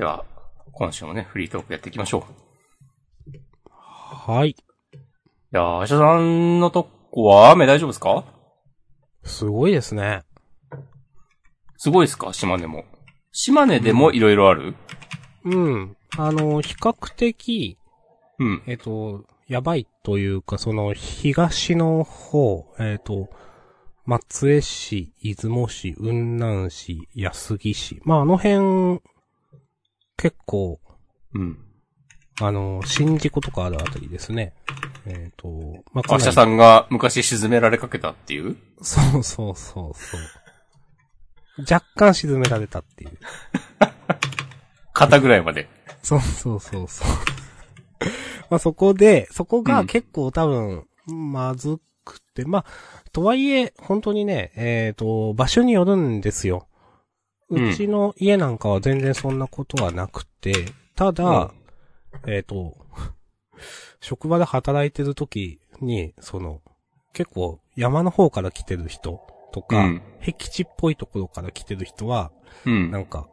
[0.00, 0.24] では、
[0.72, 2.24] 今週もね、フリートークやっていきましょ
[3.66, 3.70] う。
[3.70, 4.52] はい。
[4.52, 4.54] い
[5.50, 8.24] やー、橋田さんのとこは雨大丈夫ですか？
[9.24, 10.22] すごいですね。
[11.76, 12.32] すごいですか？
[12.32, 12.86] 島根も。
[13.30, 14.74] 島根でもいろいろある？
[15.44, 15.96] うん。
[16.16, 17.76] あの、比較的、
[18.38, 18.62] うん。
[18.66, 23.28] えっ、と、やばいというか、その、東の方、えっ、と、
[24.06, 28.00] 松江市、出雲市、雲南市、安来市。
[28.04, 29.02] まあ、あの辺、
[30.20, 30.80] 結構、
[31.34, 31.58] うん。
[32.42, 34.52] あの、新宿とかあるあたりですね。
[35.06, 35.48] えっ、と、
[35.92, 38.56] まあ、明日さんが昔沈められかけたっていう？
[38.82, 40.20] そうそうそうそう。
[41.60, 43.18] 若干沈められたっていう。
[44.92, 45.68] 肩ぐらいまで。
[46.02, 47.08] そうそうそうそう。
[48.50, 52.64] まあそこで、そこうんが結構多分、まずくて、まあ、
[53.12, 56.66] とはいえ、本当にね、えっ、と、場所によるんですよ。
[57.50, 60.52] うちの家なんかは全然そんなことはなくて、
[60.94, 61.52] ただ、
[62.26, 62.76] えっ、と、
[64.00, 66.62] 職場で働いてる時に、その、
[67.12, 69.20] 結構山の方から来てる人
[69.52, 72.30] とか、うん僻地っぽいところから来てる人は、
[72.66, 72.90] うん。
[72.90, 73.28] なんか、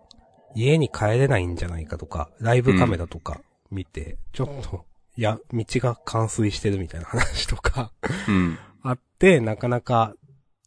[0.56, 4.86] 家に帰れないんじゃないかとか、ライブカメラとか見て、ちょっと、
[5.18, 7.92] いや、道が冠水してるみたいな話とか
[8.28, 8.58] うん。
[8.84, 10.14] あって、なかなか、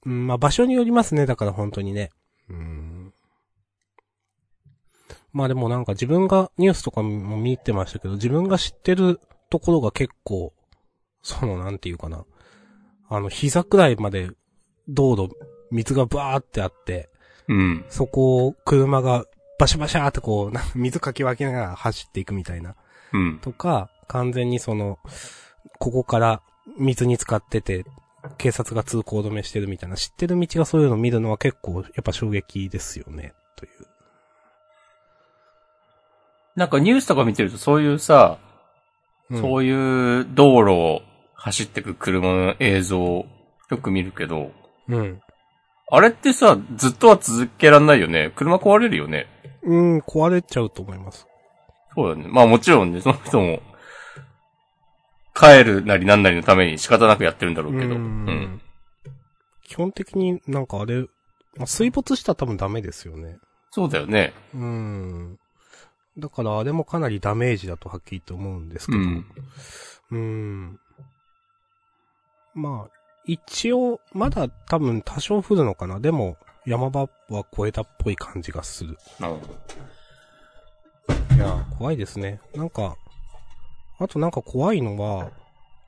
[0.04, 2.10] うん、まあ場所によりますね、だから本当にね。
[2.48, 2.89] うん。
[5.32, 10.52] まあでもなんか自分がニュースとかも見てましたけど、自分が知ってるところが結構、
[11.22, 12.24] そのなんていうかな。
[13.08, 14.30] あの、膝くらいまで
[14.88, 15.34] 道路、
[15.70, 17.10] 水がバーってあって、
[17.48, 17.84] うん。
[17.88, 19.24] そこを車が
[19.58, 22.76] バシャバシャーってこう、 水かき分けながら走っていくみたいな。
[23.12, 23.38] うん。
[23.40, 24.98] とか、完全にその、
[25.78, 26.42] ここから
[26.78, 27.84] 水に浸かってて、
[28.38, 33.86] 警察が通行止めしてるみたいな、知ってる道がそういうのを見るのは結構、やっぱ衝撃ですよね、という。
[36.56, 38.50] なんかニュースとか見てるとそういうさ、うん
[39.40, 41.02] そういう道路を
[41.34, 43.26] 走ってく車の映像を
[43.70, 44.50] よく見るけど、
[44.88, 45.20] うん。
[45.92, 48.32] あれってさ、ずっとは続けらんないよね。
[48.34, 49.26] 車壊れるよね。
[49.62, 51.26] うん、壊れちゃうと思います。
[51.94, 52.28] そうだね。
[52.28, 53.60] まあもちろんね、その人も、
[55.34, 57.94] 帰るなりなんなりのために仕方なくやってるんだろうけど。
[57.94, 58.60] ううんん。
[59.64, 61.02] 基本的になんかあれ、
[61.56, 63.36] まあ、水没したら多分ダメですよね。
[63.70, 64.32] そうだよね。
[64.54, 65.38] うん。
[66.18, 68.98] だからあれもかなりダメージだとはっきりと思うんですけど。
[68.98, 69.24] うん。
[70.10, 70.80] うーん。
[72.54, 72.90] まあ、
[73.24, 76.00] 一応、まだ多分多少降るのかな。
[76.00, 78.98] でも、山場は超えたっぽい感じがする。
[79.18, 79.54] なるほど。
[81.36, 82.40] いや、怖いですね。
[82.54, 82.96] なんか、
[83.98, 85.30] あとなんか怖いのは、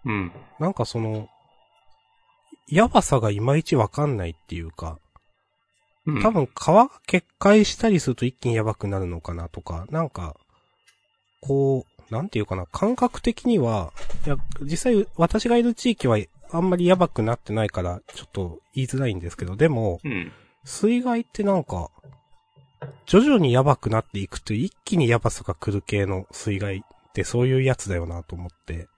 [0.04, 0.32] うん。
[0.58, 1.28] なんかその、
[2.68, 4.98] やばさがいまいちわかんないっていうか、
[6.06, 10.36] うん多分川が決壊したりすると一気にやばくなるのかなとか、なんか、
[11.40, 13.92] こう、なんていうかな、感覚的には、
[14.26, 16.18] いや、実際私がいる地域は
[16.50, 20.32] あんまりやばくなってないから、ちょっと言いづらいんですけど、でも、うん。
[20.64, 21.90] 水害ってなんか、
[23.06, 28.88] 徐々にやばくなっていくと一気にやばさが来る系の水害ってそういうやつだよなと思って。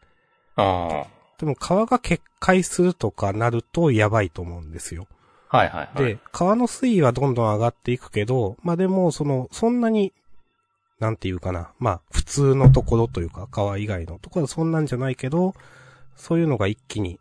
[0.57, 1.05] あ
[1.39, 5.07] でも川が決壊するとかなるとやばいと思うんですよ。
[5.55, 5.59] あ。
[5.59, 6.15] はいはいはい。
[6.15, 10.13] で、川の水位はどんどん上がっていくけど、まあでも、その、そんなに、
[10.99, 15.55] なんていうかな、まあ、普通のところというか、川以外のところはそんなんじゃないけど、
[16.17, 17.21] そういうのが一気に、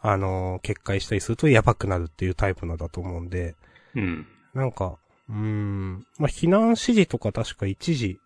[0.00, 3.56] あのー決壊したりするとやばくなるっていうタイプなんだと思うんで、
[3.94, 4.26] うん。
[4.54, 4.98] なんか、
[5.28, 8.20] うーん、まあ、避難指示とか確か一時、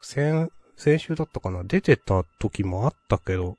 [0.00, 3.56] 先、先週だったかな出てた時もあったけど、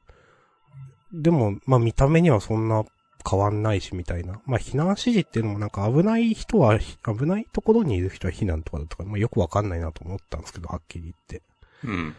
[1.12, 2.85] でも、まあ、見た目にはそんな
[3.30, 4.42] 変わんないし、みたいな。
[4.46, 11.42] まあ、避難指示っていうのもなんか危ない人は、ひ危ないところにいる人は避難とかだとか、まあ、よくわかんないなと思ったんですけど、はっきり言って。
[11.84, 12.16] うん。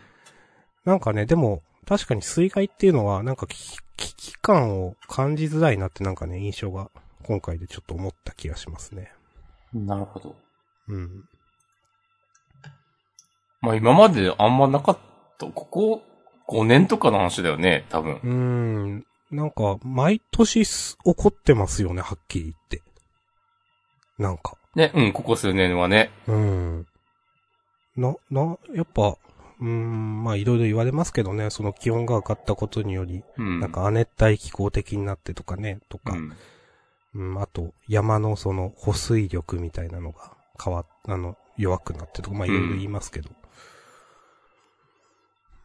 [0.84, 3.56] なんかね、でも、確かに水害っていうのは、なんか危
[3.96, 6.90] 危機感を感じづらいなってなんかね、印象が
[7.22, 9.12] 今回でちょっと思った気がしますね。
[9.72, 10.34] なるほど。
[10.88, 11.24] うん。
[13.60, 14.98] まあ今まであんまなかっ
[15.38, 15.46] た。
[15.46, 16.02] ここ
[16.48, 18.14] 5年とかの話だよね、多分。
[18.14, 19.06] うーん。
[19.32, 22.82] なんか、毎年す起こってますよね、はっきり言って。
[24.18, 24.56] なんか。
[24.76, 26.10] ね、うん、ここ数年はね。
[26.28, 26.86] うん。
[27.96, 29.16] な、な、やっぱ、
[29.60, 33.60] うーん、まあいろいろ言われますけどね、その気温が上がったことにより、うん。
[33.60, 36.36] なんか亜熱帯気候的になってとかね、とか、うん。
[37.14, 43.30] うん、あと、山のその保水力みたいなのが変わっ、あの、弱くなってとか、まあいろいろ言いますけど。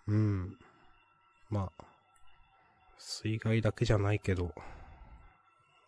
[0.07, 0.57] うん。
[1.49, 1.86] まあ、
[2.97, 4.53] 水害だけじゃないけど、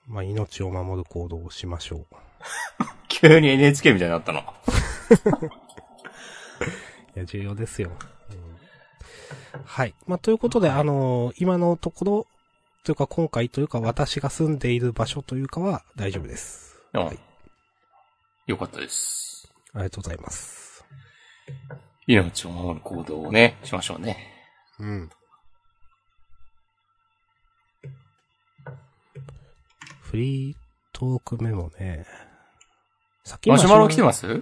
[0.08, 2.16] まあ命を守る行動をしましょう。
[3.08, 4.44] 急に NHK みたいになったな。
[7.20, 7.92] や、重要ですよ。
[8.32, 8.50] うん
[9.66, 9.94] はい。
[10.08, 12.28] まあ、ということで、あのー今のところ、
[12.84, 16.80] というか今回というか私が住んでいる場所というかは大丈夫です。
[16.94, 17.20] うんはい
[18.48, 19.54] よかったです。
[19.74, 20.84] ありがとうございます。
[22.08, 24.18] 命を守る行動をね、しましょうね。
[24.80, 25.10] うん。
[30.10, 30.56] フリー
[30.92, 32.04] トークメモね。
[33.24, 34.42] さっきマシュマロ来てすます？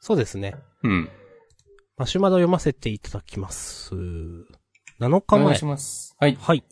[0.00, 0.56] そうですね。
[0.82, 1.08] うん。
[1.96, 3.94] マシュマロ読ませていただきます。
[3.94, 4.44] 7
[4.98, 5.64] お日前願いし。
[5.64, 6.16] ます。
[6.18, 6.36] はい。
[6.40, 6.64] はい。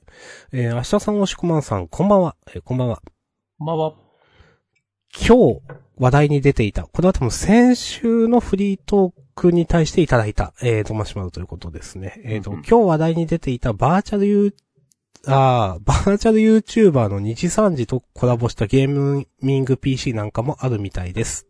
[0.51, 2.35] えー、明日さん、おしこまんさん、こんばんは。
[2.53, 3.01] えーこんばんは。
[3.61, 3.95] こんばんは。
[5.17, 5.61] 今日
[5.99, 12.21] 話題に出ていた、これは多分先週のフリートークに対していただいた、えーと、マシュマロということですね。
[12.25, 14.57] えーと、うんうん今日話題に出ていたバーチャル
[15.27, 21.47] あーバーチャル YouTuber の日3時とコラボしたゲーミング PC なんかもあるみたいです。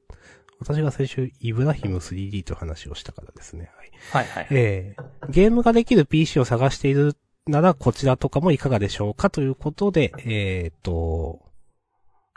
[0.60, 3.70] 私が先週、イブラヒム 3D と話をしたからですね。
[4.12, 4.24] はい。
[4.24, 4.46] はいはい。
[4.50, 7.16] えー、ゲームができる PC を探している
[7.46, 11.40] ならこちらとかもいかがでしょうかということで、えーと、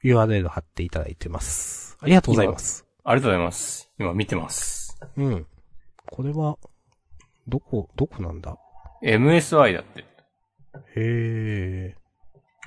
[0.03, 1.97] URL 貼っていただいてます。
[2.01, 2.85] ありがとうございます。
[3.03, 3.91] ありがとうございます。
[3.99, 4.97] 今見てます。
[5.17, 5.45] うん。
[6.07, 6.57] これは、
[7.47, 8.57] どこ、どこなんだ
[9.03, 10.14] ？MSI だって。
[10.95, 11.95] へ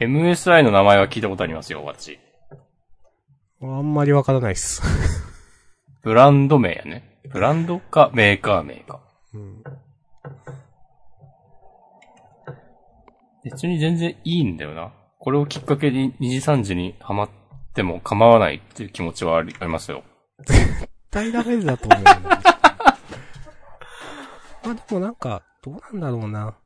[0.01, 2.19] MSI の名前は聞いたことありますよ、私。
[3.61, 3.67] ー。
[3.67, 4.83] あんまりわからないっす。
[6.03, 7.21] ブランド名やね。
[7.31, 9.01] ブランドかメーカー名か。
[9.35, 9.63] うん。
[13.45, 14.93] 別に全然いいんだよな。
[15.19, 17.29] これをきっかけに2時3時にハマっ
[17.75, 20.05] ても構わないっていう気持ちはありありますよ。
[20.47, 22.05] 絶対ダメだと思う
[24.65, 26.57] まあでもなんか、どうなんだろうな。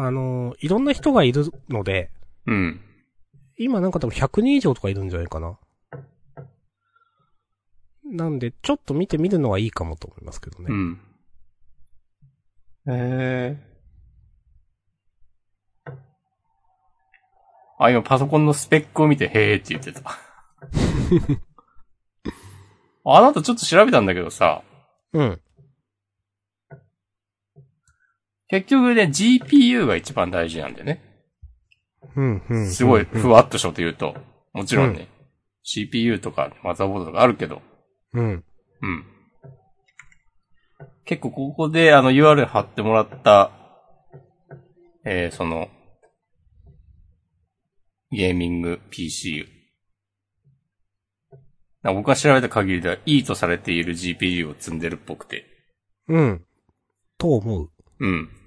[0.00, 2.12] あの、いろんな人がいるので、
[2.46, 2.80] うん。
[3.56, 5.58] 今なんか多分100人以上とかいるんじゃないかな。
[8.04, 10.66] なんで、ちょっと見てみるのはいいかもと思いますけどね。
[10.68, 11.00] うん。
[12.86, 13.56] へえ。
[17.80, 20.16] あ、今パソコンのスペックを見て、へーって言ってた。
[23.04, 24.62] あなたちょっと調べたんだけどさ、
[25.12, 25.40] うん。
[28.48, 31.02] 結局ね、GPU が一番大事なんだよね。
[32.16, 32.66] うん、うん。
[32.70, 34.14] すごいうんふわっとしたこと言うと。
[34.52, 35.08] もちろんね、
[35.62, 37.62] CPU とかマザーボードとかあるけど、
[38.14, 38.44] うん。
[38.82, 39.04] うん。
[41.04, 43.50] 結構ここであの URL 貼ってもらった、
[45.04, 45.68] えー、その、
[48.10, 49.46] ゲーミング PC。
[51.82, 55.44] な僕が調べた限りではいいとされている GPU を積んでるっぽくて。
[56.08, 56.44] うん。
[57.18, 57.70] と思う。
[58.00, 58.37] うん。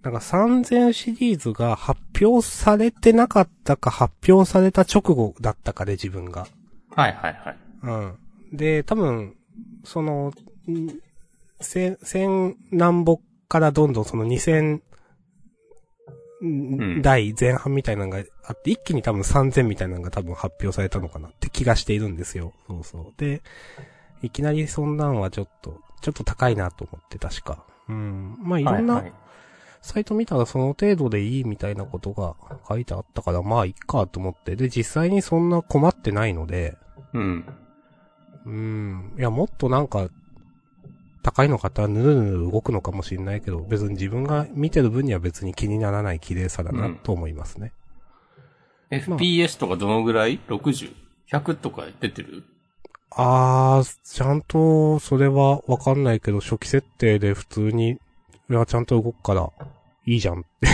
[0.02, 6.46] なんか3000シリーズが発表されてなかったか発表された直後だったかで自分が。
[6.90, 7.56] はいはいはい。
[7.82, 8.18] うん。
[8.52, 9.36] で、多分、
[9.84, 10.32] その、
[10.68, 10.88] ん
[11.60, 14.80] 千、千何歩からどんどんその2000
[16.42, 22.52] ん代前半みたいなのがあって、一気に多分3000みたいなのが多分発表されたのかなって気がしているんですよ。
[22.66, 23.12] そうそう。
[23.18, 23.42] で、
[24.22, 27.64] いきなりそんなんはちょっと、ちょっと高いなと思って確か。
[27.88, 28.36] うん。
[28.40, 29.12] まあいろんない
[29.82, 32.36] サイト見たらその程度でいいみたいなことが
[32.68, 34.56] 書いてあったから、まあいっかと思って。
[34.56, 36.76] で、実際にそんな困ってないので、
[37.14, 37.44] うん。
[38.46, 39.14] うん。
[39.18, 40.08] いや、もっとなんか、
[41.22, 47.72] 高いの買ったらぬるぬる動くのかもしれないけど、別に自分が見てる分には別に気にならない綺麗さだうなんと思いますね。
[48.90, 52.44] FPS とかどのぐらい ?60?100 とか出てる？
[53.10, 57.98] あー、ちゃんと、それはわかんないけど、初期設定で普通に、い
[58.48, 59.50] や、ちゃんと動くから、
[60.06, 60.66] いいじゃんって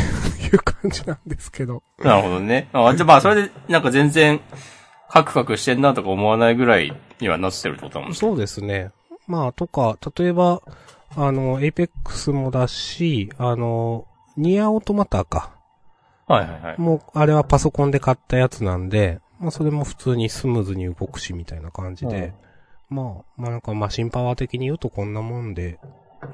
[0.45, 1.83] いう感じなんですけど。
[1.99, 2.69] なるほどね。
[2.73, 4.41] あじゃあまあ、それで、なんか全然、
[5.09, 8.17] カクカクしてんなとか思わないぐらいにはなってるってことだもんね。
[8.17, 8.91] そうですね。
[9.27, 10.63] まあ、とか、例えば、
[11.17, 15.51] あの、エイペックスもだし、あの、ニアオートマターか。
[16.27, 16.81] はいはいはい。
[16.81, 22.33] もう、あれはパソコンで買ったやつなんで、まあそれも普通にスムーズに動くしみたいな感じで、
[22.89, 25.79] まあ、まあなんかマシンパワー的に言うとこんなもんで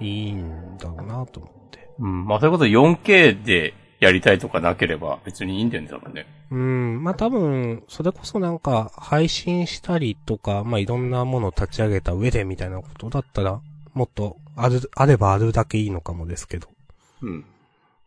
[0.01, 1.89] いいんだろうなと思って。
[1.99, 2.27] うん。
[2.27, 6.27] まあそういうこと 4K でやりたいとかなければ別にいいんだよね、多分ね。
[6.51, 13.61] うん、まあ多分、それこそなんか配信したりとか、まあいろんなものを立ち上げた上でみたいなことだったら、
[13.95, 16.67] もっとある、あればあるだけいいのかもですけど。
[17.21, 17.45] うん。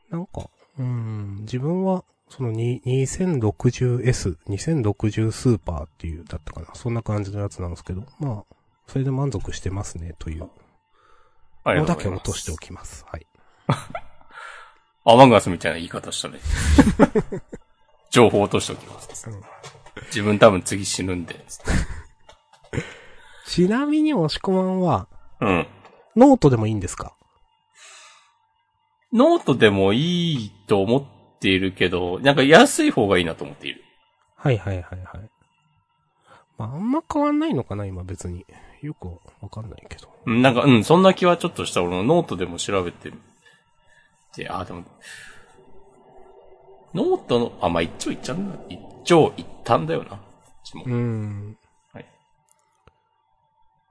[0.09, 6.67] なんか、うん、自分は、そのに 2060S、2060スーパーっていう、だったかな。
[6.73, 8.55] そんな感じのやつなんですけど、まあ、
[8.87, 10.49] それで満足してますね、という
[11.65, 12.09] のだけ。
[12.09, 13.05] 落としておきます。
[13.07, 13.25] はい。
[15.05, 16.39] アマンガスみたいな言い方したね。
[18.11, 19.29] 情報落としておきます。
[19.29, 19.41] うん
[20.07, 21.45] 自分多分次死ぬんで。
[23.47, 25.07] ちなみに、押し込まんは、
[25.39, 25.67] うん。
[26.17, 27.13] ノートでもいいんですか？
[29.13, 31.03] ノートでもいいと思っ
[31.39, 33.83] ているけど、なんか安い方がいいなと思っている。
[34.35, 35.29] はいはいはいはい。
[36.57, 38.45] まあ、あんま変わんないのかな、今別に。
[38.81, 39.07] よく
[39.41, 40.09] わかんないけど。
[40.25, 41.81] うんなんか、うん、そんな気はちょっとした。
[41.81, 43.11] 俺のノートでも調べて
[44.35, 44.83] で、あ、でも、
[46.93, 48.57] ノートの、あ、まあ、一長一短だ。
[48.69, 50.09] 一長一短だよな。
[50.11, 51.57] こっちもうーん。
[51.93, 52.05] はい。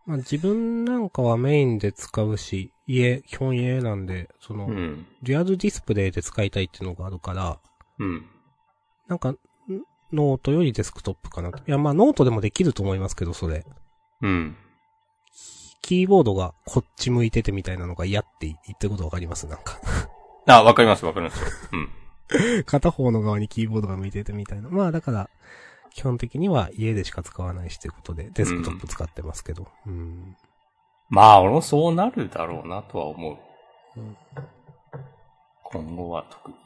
[0.06, 5.06] まあ自分なんかはメインで使うし、家、基本家なんで、その、うん。
[5.22, 7.58] リアルディスプレイで使いたいっていうのがあるから、
[7.98, 8.26] うん。
[9.08, 9.38] なんか、ん
[10.12, 11.58] ノートよりデスクトップかなと。
[11.58, 13.64] いや、まあノートでもできると思いますけど、それ。
[14.22, 14.56] うん。
[15.82, 19.46] キーボードがこっち向いててみたいなのが嫌って言ってることわかります？
[19.46, 19.78] なんか。
[20.46, 21.48] あ、わかりますわかりますよ。
[21.72, 22.64] うん。
[22.64, 24.68] 片方の側にキーボードが向いててみたいな。
[24.68, 25.30] まあだから、
[25.92, 29.68] 基本的には家でしか使わないしということで、デスクトップ使ってますけど。
[29.86, 30.36] うん。
[31.08, 33.38] まあ、俺もそうなるだろうなとは思
[33.96, 34.00] う。
[34.00, 34.16] うん
[35.64, 36.56] 今後は特に。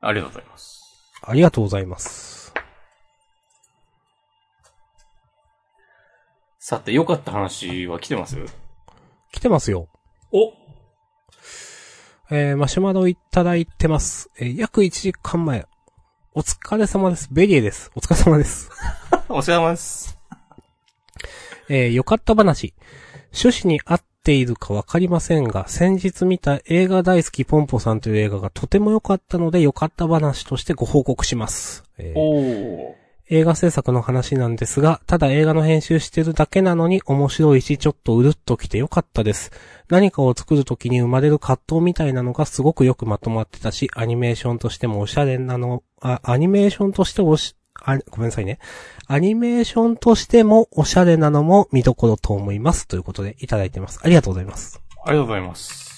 [0.00, 0.82] ありがとうございます。
[1.22, 2.54] ありがとうございます。
[6.58, 8.38] さて、良かった話は来てます？
[9.30, 9.88] 来てますよ。
[10.32, 10.52] お
[12.32, 14.30] えー、マシュマロいただいてます。
[14.38, 15.66] えー約1時間前。
[16.32, 17.28] お疲れ様です。
[17.32, 17.90] ベリエです。
[17.96, 18.70] お疲れ様です。
[19.28, 20.16] お疲れ様です。
[21.68, 22.72] えー、よかった話。
[23.34, 31.82] 趣旨に合っているかわかりませんが、先日見た映画大好きポンポさんという映画がとても良かったので、よかった話としてご報告します。
[31.98, 32.99] えーおー。
[33.32, 39.52] 映画制作の話なんですが、ただ映画の編集してるだけなのに面白いし、ちょっとうるっときてよかったです。
[39.88, 48.58] 何かを作るときに生まれる葛藤みたいなのがすごくよくまとまってたし、アニメーションとしてもおしゃれなの、あ、アニメーションとしておし、あ、ごめんなさいね。
[49.06, 52.88] アニメーションとしてもおしゃれなのも見どころと思います。
[52.88, 54.00] ということでいただいてます。
[54.02, 54.82] ありがとうございます。
[55.04, 55.89] ありがとうございます。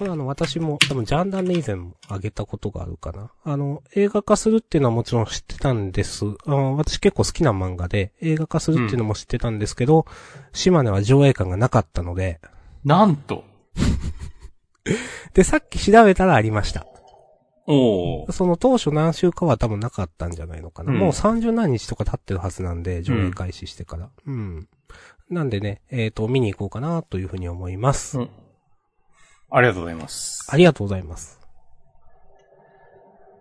[0.00, 3.32] これあの、私も多分ジャンダンで以前もあげたことがあるかな。
[3.44, 6.24] あの、映画化するっていうのはもちろん知ってたんです。
[6.46, 10.06] あの私結構好きな漫画で、映画化するっていうのも知ってたんですけど、
[10.54, 12.40] 島根は上映館がなかったので、
[12.82, 13.44] なんと。
[15.34, 16.86] で、さっき調べたらありました。
[17.66, 18.32] おー。
[18.32, 20.94] その当初何週かは多分なかったんじゃないのかな。
[20.94, 24.08] うんもう30何日とか経ってるはずなんで、上映開始してから。
[24.26, 24.66] うん。
[25.28, 28.18] なんでね、えっ、と、見に行こうかなというふうに思います。
[28.18, 28.30] うん。
[29.50, 30.46] ありがとうございます。
[30.48, 31.40] ありがとうございます。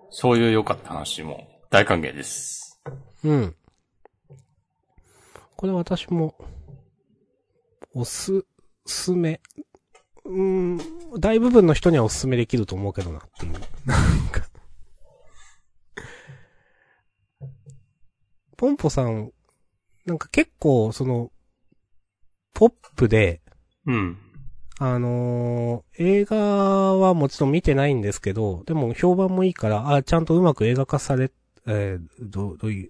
[0.09, 2.81] そういう良かった話も大歓迎です。
[3.23, 3.55] うん。
[5.55, 6.35] これ私も、
[7.93, 8.43] おす、
[8.85, 9.39] すめ、
[10.25, 13.53] うーん、大部分の人にはおすすめできると思うけどなっていう。
[13.53, 14.41] なんか。
[18.57, 19.31] ポンポさん、
[20.05, 21.31] なんか結構、その、
[22.53, 23.41] ポップで、
[23.85, 24.17] うん。
[24.81, 31.31] あのー映画はもちろん見てないんですけど、でも評判もいいから、あ、ちゃんとうまく映画化され、
[31.67, 32.89] えーどう、どういう、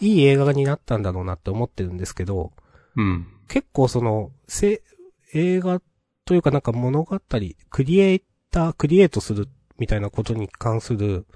[0.00, 2.52] いい映画になったんだろうなって思ってるんですけど、
[2.96, 3.26] うん。
[3.48, 4.82] 結構その、せ、
[5.32, 5.80] 映画
[6.26, 7.18] というかなんか物語、
[7.70, 11.26] クリエイター、クリエイトするみたいなことに関する、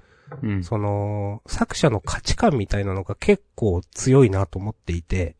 [0.43, 0.63] うん。
[0.63, 5.35] その、作者の価値観みたいなのが結構強いなと思っていて、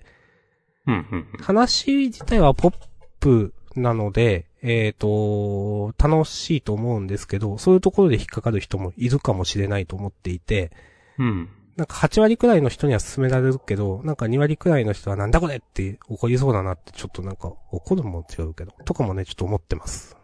[0.87, 0.95] うん。
[0.95, 1.27] うん。
[1.41, 2.75] 話自体はポッ
[3.19, 10.71] プなので、えっ、と、楽しいと思うんですけど、そういうところで引っかかる人もいるかもしれないと思っていて、
[11.19, 11.49] うん。
[11.75, 20.17] なんか8割くらいの人には勧められるけど、なんか2割くらいの人はなんだこれって怒りそうだなってちょっとなんか怒るも違うけど、とかもね、ちょっと思ってます。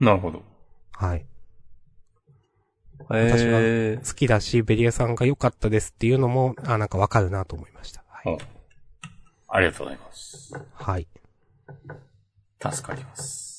[0.00, 0.42] なるほど。
[0.92, 1.26] はい。
[3.12, 4.08] えー。
[4.08, 8.04] 好きだし、ベリエさんが良かったですっていうのも、あ、なんかわかるなと思いました。
[8.08, 8.32] はい。
[8.32, 8.38] お
[9.48, 10.54] ありがとうございます。
[10.72, 11.08] はい。
[12.60, 13.53] 助かります。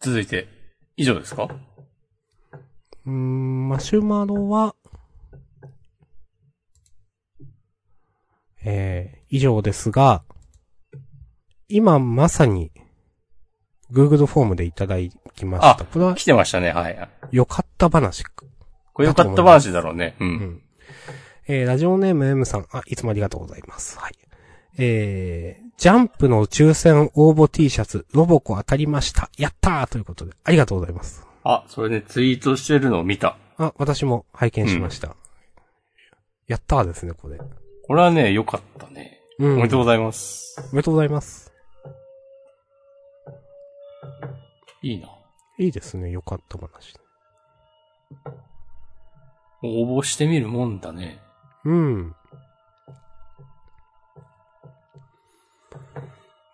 [0.00, 0.48] 続いて、
[0.96, 1.48] 以上ですか？
[3.06, 4.74] うーん、マシュマロは、
[8.64, 10.22] えー、以上ですが、
[11.68, 12.70] 今まさに、
[13.90, 14.96] Google フォームでいただ
[15.34, 15.84] きました。
[15.84, 17.08] これは来てましたね、はい。
[17.30, 18.24] 良かった話。
[18.92, 20.16] これよかった話だろうね。
[20.20, 20.24] う。
[20.24, 20.62] うんん。
[21.46, 23.98] えー、ラジオネーム M さん、あ、いつもありがとうございます。
[23.98, 24.12] はい。
[24.76, 29.30] えー、ジャンプの抽選応募 T シャツ、ロボコ当たりました。
[29.38, 31.24] やったーということで、ありがとうございます。
[31.44, 33.36] あ、それね、ツイートしてるのを見た。
[33.58, 35.14] あ、私も拝見しました。
[36.48, 37.38] やったーですね、これ。
[37.86, 39.20] これはね、良かったね。
[39.38, 39.52] うん。
[39.52, 40.56] おめでとうございます。
[40.72, 41.52] おめでとうございます。
[44.82, 45.08] いいな。
[45.58, 46.96] いいですね、よかった話。
[49.62, 51.20] 応募してみるもんだね。
[51.64, 52.16] うん。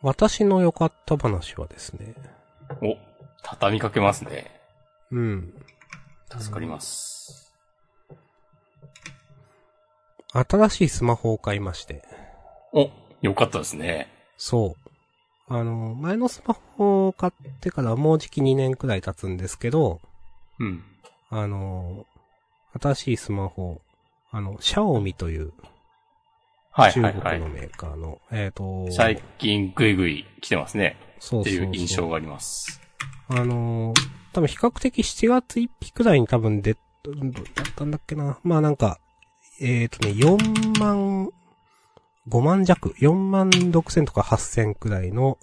[0.04, 2.14] 私の良かった話はですね、
[2.82, 2.98] お、
[3.42, 4.60] 畳みかけますね。
[5.10, 5.54] うん。
[6.38, 7.54] 助かります。
[10.34, 12.02] 新しいスマホを買いまして、
[12.74, 12.90] お、
[13.22, 14.12] よかったですね。
[14.36, 15.54] そう。
[15.54, 20.02] あの、前のスマホを買ってからもうじき2年くらい経つんですけど、
[20.60, 20.84] うん。
[21.30, 22.04] あの、
[22.78, 23.80] 新しいスマホ、
[24.30, 25.54] あの、シャオミという
[26.76, 27.54] はい中はいはい国の。
[27.54, 30.96] メーカーの、えっ、と、最近グイグイ来てますね。
[31.00, 32.80] ってそうそうそういう印象があります。
[33.28, 34.00] あのー
[34.32, 38.40] 多分比較的7月1日くらいに多分出、どだったんだっけな。
[38.42, 38.98] まあなんか、
[39.60, 41.28] えっ、とね、4万、
[42.28, 45.38] 5万弱、4万6千とか8千くらいの、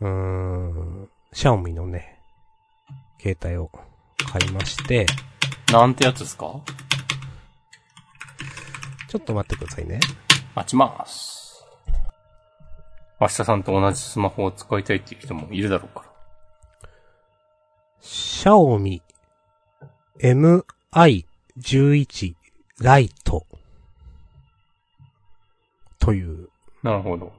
[0.00, 2.18] うーん、シャオミのね、
[3.20, 3.70] 携帯を
[4.32, 5.04] 買いまして、
[5.70, 6.46] なんてやつですか？
[9.10, 10.00] ちょっと待ってくださいね。
[10.54, 11.64] 待ちます。
[13.20, 16.06] 明日さんと同じスマホを使いたいっていう人もいるだろうから。
[18.00, 19.02] シャオミ
[20.20, 22.34] MI11
[22.80, 23.46] ライト
[25.98, 26.48] という、
[26.82, 27.32] なるほど。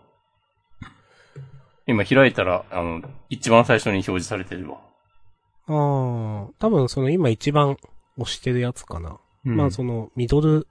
[1.87, 4.79] 今開いたら、あの、一番最初に表示されてるわ。
[5.67, 7.77] ああ、多分その今一番
[8.17, 9.17] 押してるやつかな。
[9.45, 10.67] うんまあそのミドル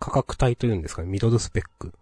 [0.00, 1.92] 価格帯というんですかね、ミドルスペック。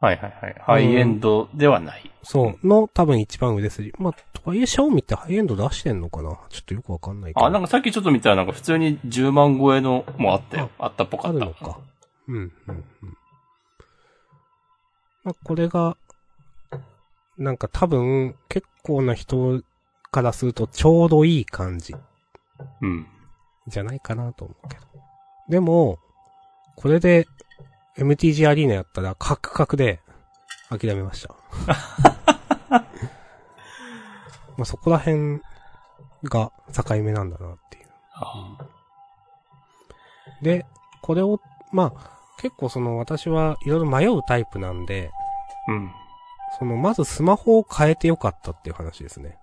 [0.00, 0.56] はいはいはい。
[0.60, 2.10] ハイエンドではない。
[2.22, 3.92] そう、の多分一番売れ筋。
[3.98, 7.46] まあ、とはいえシャオミってハイエンド出してんのかなちょっとよくわかんないけど。
[7.46, 10.70] あ、なんかさっきちょっと見たらなんか普通に10万超えのもあったよ。
[10.78, 11.36] あったっぽかった。
[11.36, 11.78] あるのか。
[12.28, 12.84] うん、うん、うん。
[15.24, 15.98] まあ、これが、
[17.36, 19.62] なんか多分、結構な人
[20.10, 21.94] からするとちょうどいい感じ
[22.80, 23.06] うん。
[23.66, 24.82] じゃないかなと思うけど。
[25.50, 25.98] でも、
[26.80, 27.28] これで
[27.98, 30.00] MTG アリーナやったらカクカクで
[30.70, 31.34] 諦めました。
[34.56, 35.42] まあそこら辺
[36.24, 37.86] が境目なんだなっていう。
[38.14, 38.56] あ
[40.40, 40.64] で、
[41.02, 41.38] これを、
[41.70, 45.10] まあ、結構その私はいろいろ迷うタイプなんで、
[45.68, 45.92] うん。
[46.58, 49.36] そのまずスマホを変えてよかったっていう話ですね。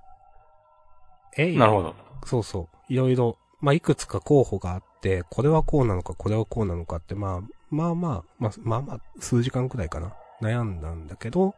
[1.37, 1.95] えなるほど。
[2.25, 2.93] そうそう。
[2.93, 10.13] いろいろ、まあ、いくつか候補があって、これはこうなのか、これはこうなのかって、まあ、まあまあ、まあ、まあまあ、数時間くらいかな。
[10.41, 11.55] 悩んだんだけど、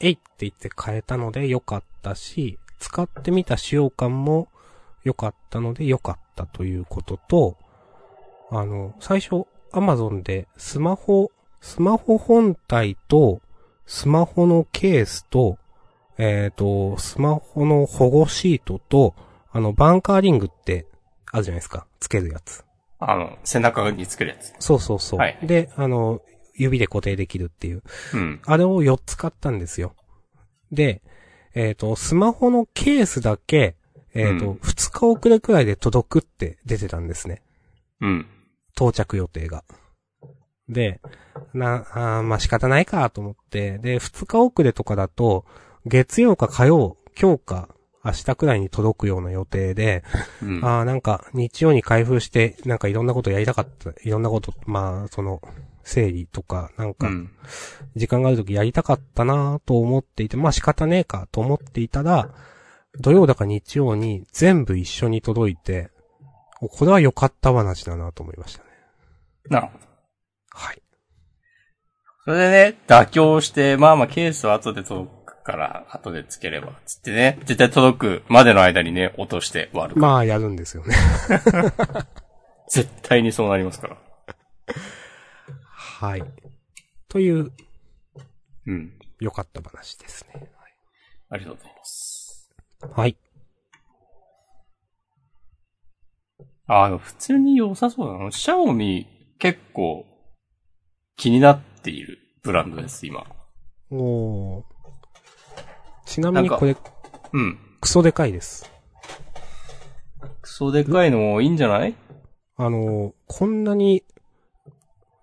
[0.00, 4.48] えいって言って変えたので良かったし、使ってみた使用感も
[5.04, 7.56] 良かったので良かったということと、
[8.50, 13.40] あの、最初、アマゾンでスマホ、スマホ本体と、
[13.86, 15.58] スマホのケースと、
[16.18, 19.14] えっ、と、スマホの保護シートと、
[19.50, 20.86] あの、バンカーリングって、
[21.34, 21.84] あるじゃないですか。
[21.98, 22.64] つけるやつ。
[23.00, 24.54] あの、背中につけるやつ。
[24.60, 25.18] そうそうそう。
[25.18, 26.22] はいで、あの、
[26.54, 27.82] 指で固定できるっていう。
[28.14, 28.40] うん。
[28.46, 29.96] あれを4つ買ったんですよ。
[30.70, 31.02] で、
[31.54, 33.74] えっ、と、スマホのケースだけ、
[34.14, 37.42] えっ、と、うん2日遅れくらいで届くって出てたんですね。
[38.00, 38.26] うん。
[38.76, 39.64] 到着予定が。
[40.68, 41.00] で、
[41.52, 45.44] な、あーまあ仕方ないかと思って、で、2日遅れとかだと、
[45.84, 47.73] 月曜か火曜、今日か
[48.04, 50.04] 明日くらいに届くような予定で、
[50.42, 50.64] うん。
[50.64, 55.40] ああ、なんか、日曜に開封して、なんかいろんなことやりたかった、いろんなこと、まあ、その、
[55.84, 57.30] 整理とか、なんか、うん。
[57.94, 62.30] 時間があるときやりたかったなと思っていて、まあ仕方ねえかと思っていたら、
[62.98, 65.90] 土曜だか日曜に全部一緒に届いて、
[66.60, 68.70] おこれは良かった話だなと思いましたね。
[69.50, 69.84] なるほど。
[70.50, 70.82] はい。
[72.24, 75.13] それでね、妥協して、まあまあケースは後で届く
[75.44, 80.00] から、後でつければ、つってね、絶対届くまでの間にね、落として割る。
[80.00, 80.96] まあやるんですよね。
[82.68, 83.96] 絶対にそうなりますから。
[85.70, 86.24] はい。
[87.08, 87.52] という、
[88.66, 88.98] うん。
[89.20, 90.50] 良かった話ですね。
[91.28, 92.50] ありがとうございます。
[92.92, 93.16] はい。
[96.66, 98.30] あの、普通に良さそうだな。
[98.30, 99.06] シャオミ
[99.38, 100.06] 結構
[101.16, 103.26] 気になっているブランドです、今。
[103.90, 104.73] おー。
[106.04, 106.76] ちなみにこれ、
[107.32, 107.58] うん。
[107.80, 108.70] クソでかいです。
[110.42, 111.94] クソでかいのもいいんじゃない？
[112.56, 114.04] あの、こんなに、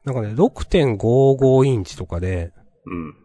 [0.04, 2.52] なんかね、6.55インチとかで、
[2.86, 3.15] うん。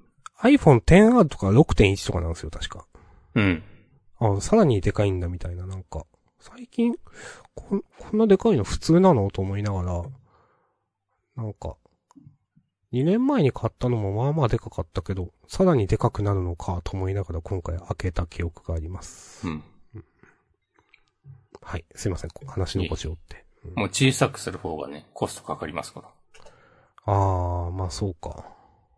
[0.42, 2.86] iPhone XR とか6.1とかなんですよ、確か。
[3.34, 3.62] うん。
[4.18, 6.04] あ、さらにでかいんだみたいな、なんか。
[6.38, 6.94] 最近、
[7.54, 9.30] こん、こんなでかいの普通なの？
[9.30, 10.04] と思いながら、
[11.36, 11.76] なんか、
[12.92, 19.46] 2年前に買ったのもまあまあでかかったけど、さらにでかくなるのかと思いながら今回開けた記憶があります。
[19.46, 19.62] うん。
[21.62, 21.84] はい。
[21.94, 23.44] すいません、こ話の腰を折って。
[23.74, 26.08] もう小さくする方がね、コストかかりますから。
[27.06, 28.44] あー、まあそうか。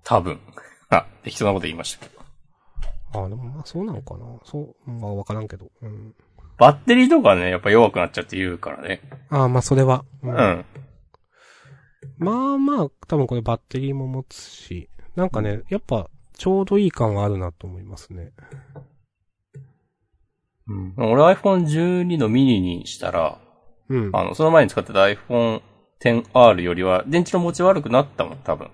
[0.05, 0.39] 多分。
[0.91, 2.23] あ、適当なこと言いましたけど。
[3.15, 4.27] あー、でもまあそうなのかな。
[4.45, 5.71] そう、まあわからんけど。
[5.81, 6.15] うん。
[6.59, 9.01] バッテリーとかね、やっぱ弱くなっちゃって言うからね。
[9.31, 10.05] あー、まあそれは。
[10.23, 10.65] ううんん。
[12.19, 18.33] まあまあ、多分これバッテリーも持つし、なんかね、やっぱ、ちょうどいい感があるなと思いますね。
[20.69, 20.95] うん。
[20.97, 23.41] 俺 iPhone12 のミニにしたら、
[23.89, 24.11] うん。
[24.13, 25.63] あの、その前に使ってた iPhone
[26.01, 28.71] XR よりは、電池の持ち悪くなったもん、多分。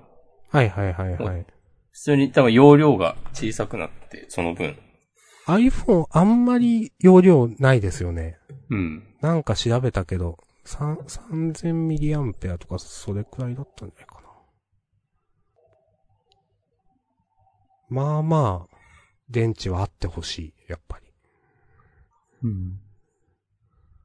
[0.50, 1.46] はいはいはいはい。
[1.90, 4.76] 普通に多分容量が小さくなって、その分。
[5.46, 8.38] iPhone あんまり容量ないですよね。
[8.70, 9.04] うん。
[9.20, 14.24] なんか調べたけど、三3000ミリアンペアとかそれくらいだったんじゃないかな。
[17.90, 18.76] まあまあ、
[19.28, 21.06] 電池はあってほしい、やっぱり。
[22.44, 22.80] うん。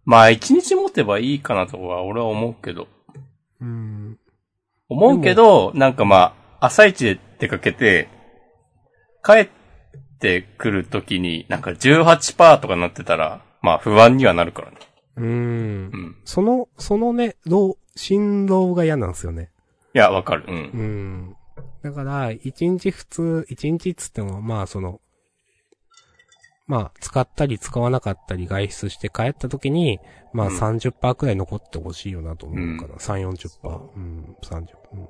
[0.06, 2.88] まあ、一日持てばいいかなとは俺は思うけど。
[3.62, 4.20] うん。
[4.90, 8.10] 思うけど、なんかまあ、朝一で出かけて、
[9.24, 9.50] 帰っ
[10.20, 14.78] てくるときになんか18%とかなってたら、まあ不安にはなるからね。
[15.20, 15.98] うんう。
[15.98, 16.16] ん。
[16.26, 19.52] その、そのね、ロー、振動が嫌なんですよね。
[19.94, 20.46] いや、わかる。
[20.48, 20.56] うん。
[20.56, 21.36] うん。
[21.84, 25.02] だから、一日普通、一日っつっても、まあその、
[26.68, 30.00] まあ、使ったり使わなかったり外出して帰った時に、
[30.34, 33.92] まあうん30%くらい残ってほしいよなと思うから、うん3、40%。
[33.96, 34.66] うん、30%。
[34.94, 35.08] うん。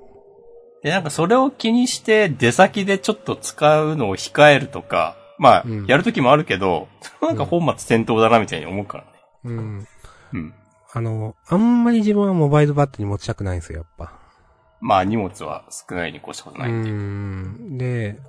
[0.82, 6.88] で、なんかそれを気にして出先でちょっと使うのを控えるとか、まあうん、やるときもあるけど、
[7.22, 9.10] なんか本末転倒だなみたいに思うからね。
[9.44, 9.88] うん。
[10.34, 10.54] うん。
[10.92, 14.20] あの、あんまり自分はモバイルバッテリー持ちたくないんですよ、やっぱ。
[14.82, 16.96] まあ荷物は少ないに越したことうないっていう。
[16.96, 17.78] ん。
[17.78, 18.20] で、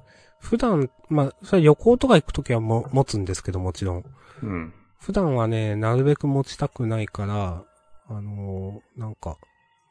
[0.41, 4.05] 普段、まあ、それは旅行とか行くときはも持つんですけど、もちろん。
[4.43, 4.75] うん。
[4.99, 7.65] 普段はね、なるべく持ちたくないから、
[8.09, 9.37] あのーなんか、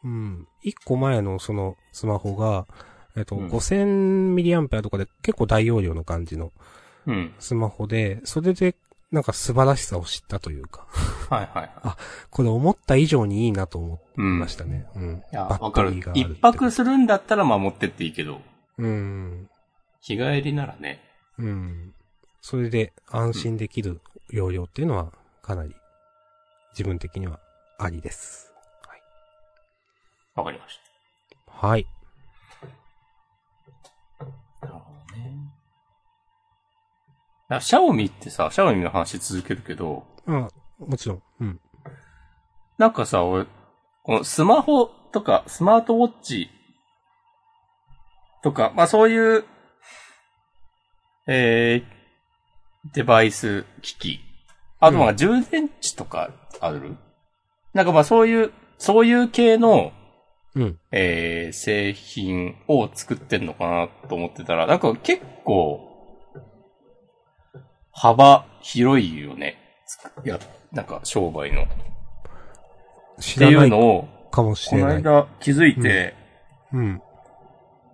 [0.04, 0.48] うん。
[0.62, 2.67] 一個前のそのスマホが、
[3.15, 6.52] えっと、うん5000ミリアンペアとかで結構大容量の感じの
[7.06, 7.34] うん。
[7.39, 8.76] スマホで、それで
[9.12, 10.86] なんか素晴らしさを知ったというか、
[11.30, 11.98] はいはいは
[12.30, 13.98] これ思った以上にいいなと思いい。
[14.17, 14.39] うん。
[14.39, 14.86] ましたね。
[14.95, 15.24] うん。
[15.32, 18.39] いや、バッわかる一泊するんだったらまあ持ってっていいけど、
[18.78, 19.50] うん。
[20.02, 21.02] 日帰りならね。
[21.39, 21.93] うん。
[22.41, 25.76] それで安心できる容量っていうのはかなり
[26.72, 27.39] 自分的には
[27.80, 28.54] ありです。
[28.88, 29.02] はい。
[30.36, 30.80] わかりまし
[31.48, 31.86] はい。
[37.49, 41.21] あシャオミってさ、シャオミの話続けるけど、あ、もちろん。
[41.41, 41.59] うん。
[42.77, 43.45] なんかさ、俺、
[44.03, 46.49] このスマホとか、スマートウォッチ
[48.43, 49.45] とか、まあそういう、
[51.27, 54.19] えー、デバイス機器。
[54.79, 56.31] あとまあ充電池とか
[56.62, 56.95] ある、
[57.73, 59.91] なんかまあそういう、そういう系の、
[60.55, 60.79] うん。
[60.91, 65.88] えー、製品を作ってんのかなと思ってたら、なんか結構、
[68.01, 69.57] 幅広いよね。
[70.25, 70.39] いや、
[70.71, 71.63] なんか商売の。
[71.63, 71.73] って
[73.19, 75.03] い知らないうのを、かもしこのれない。
[75.03, 76.15] 間気づいて、
[76.71, 77.01] うん。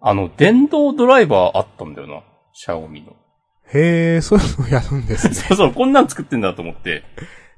[0.01, 2.21] あの、電動ドライバーあったんだよな。
[2.53, 3.15] シャオミの。
[3.73, 5.33] へえ、そういうのやるんですね。
[5.41, 7.03] そうそう、こんなん作ってんだと思って。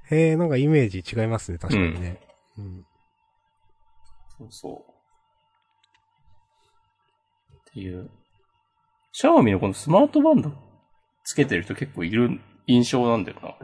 [0.10, 2.22] へえ、なんかイメージ違いますね、確かにね。
[2.58, 2.86] うん。
[4.38, 4.92] そうそう。
[7.70, 8.10] っていう。
[9.12, 10.67] シャオミのこのスマートバンド
[11.28, 13.56] つけてる人結構いる印象なんだよな。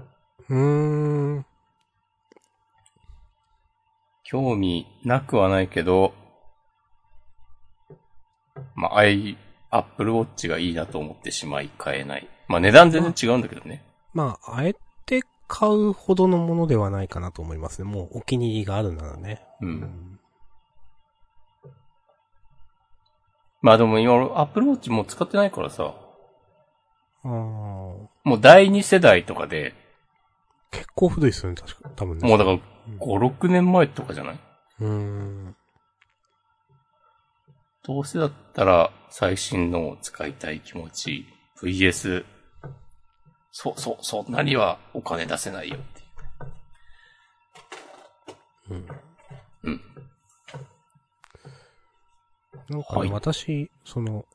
[0.50, 1.46] うーん。
[4.26, 6.14] 興味なくはないけど、
[8.76, 9.38] まあ、アイ、
[9.70, 12.28] アップルウォッチがいいなと思ってしまい買えない。
[12.50, 13.82] まあ値段全然違うんだけどね。
[14.14, 17.90] まあ、あえて買うほどのものではないかなと思いますね。
[17.90, 19.42] もうお気に入りがあるならね。
[19.62, 19.66] う。。
[19.66, 20.20] うん
[23.62, 26.03] まあでも今俺アップルウォッチもう使ってないからさ。
[27.24, 29.74] もう第二世代とかで、
[30.72, 31.90] 結構古いですよね、確か。
[31.96, 32.28] 多分ね。
[32.28, 32.60] もうだから5、
[33.40, 34.40] 6年前とかじゃない？
[34.80, 35.56] うーん。
[37.84, 41.26] どうせだったら最新のを使いたい気持ち、
[41.62, 42.26] VS、
[43.52, 46.04] そ、そ、そんなにはお金出せないよってい
[48.72, 48.74] う。
[48.74, 48.88] うん。
[49.64, 49.82] うん。
[52.70, 54.26] なんかね、はい私、その、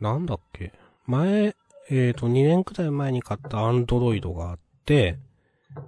[0.00, 0.72] なんだっけ？
[1.12, 1.54] 前、
[1.90, 5.18] えっ、と、2年くらい前に買ったアンドロイドがあって、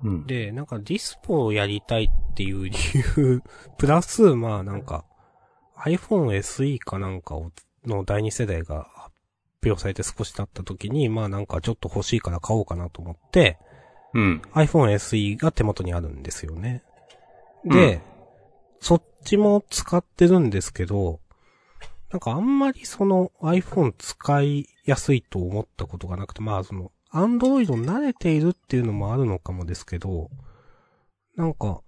[0.02, 0.26] うん。
[0.26, 2.76] で、なんかディスポをやりたいっていう理
[3.16, 3.42] 由、
[3.78, 5.04] プラス、まあなんか、
[5.78, 7.52] iPhone SE かなんかを、
[7.86, 9.14] の第二世代が発
[9.64, 13.58] 表されて少し経った時に、まあなんかちょっと欲しいから買おうかなと思って、
[14.14, 14.42] うん。
[14.52, 16.82] iPhone SE が手元にあるんですよね。
[17.64, 18.14] で、うん
[18.84, 21.18] そっちも使ってるんですけど、
[22.10, 30.30] なんかあんまりその iPhone 使いやすいと思ったことがなくて、まあその Android 慣れているっていうのもあるのかもですけど、
[31.36, 31.82] なんか、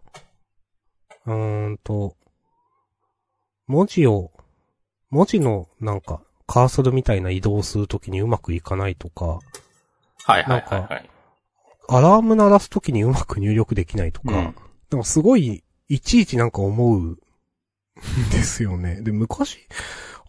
[1.26, 2.16] うーんと、
[3.66, 4.32] 文字を、
[5.10, 9.40] 文字のなんかカーソルみたいな移動するときにうまくいかないとか、
[10.24, 11.10] はいはいはいはい。
[11.88, 14.54] アラーム鳴らすときにうまく入力できないとか、うん
[14.88, 17.18] なんかすごい、いちいちなんか思うん
[18.30, 19.02] ですよね。
[19.02, 19.66] で、昔、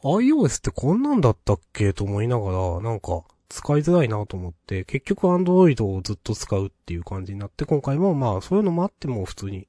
[0.04, 9.68] iOS ってこんなんだったっけと思いながら、なんか、使いづらいなと思って、結局 Android をずっと使うっていう感じになって、今回もまあ、そういうのもあっても普通に、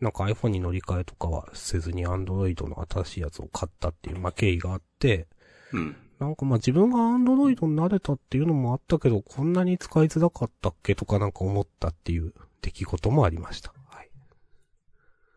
[0.00, 5.28] なんか iPhone に乗り換えとかはせずに Android の新しいやつを買ったっていう、まあ経緯があって、
[5.72, 5.96] うん。
[6.18, 13.72] なんかまあ自分が Android に慣れたっていうのもあったけど、こんなに使いづらかったっけとかなんか思ったっていう出来事もありました。
[13.86, 14.08] はい。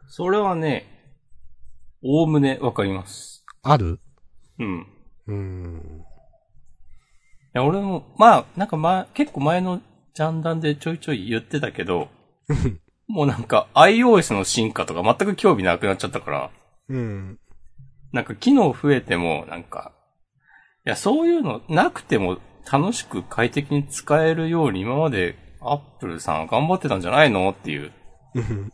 [0.08, 0.88] それはね、
[2.04, 3.35] おおむねわかります。
[3.68, 4.00] ある？
[4.60, 4.88] うん。
[5.28, 6.02] うーん。
[6.02, 9.82] いや、俺も、まあ、なんかま、結構前の
[10.14, 12.10] ジャンダンでちょいちょい言ってたけど、
[13.08, 16.52] もうなんか iOS の進化とか全く興味なくなっちゃったから、
[16.90, 17.40] うん。
[18.12, 19.94] なんか機能増えても、なんか、
[20.86, 22.38] いや、そういうのなくても
[22.72, 27.92] 楽しく快適に使えるように今まで Apple さんは頑張ってたんじゃないのっていう、
[28.36, 28.72] うん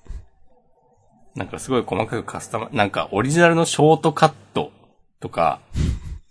[1.34, 4.73] なんかすごい細かくカスタマ、なんかオリジナルのショートカット
[5.21, 5.62] とか、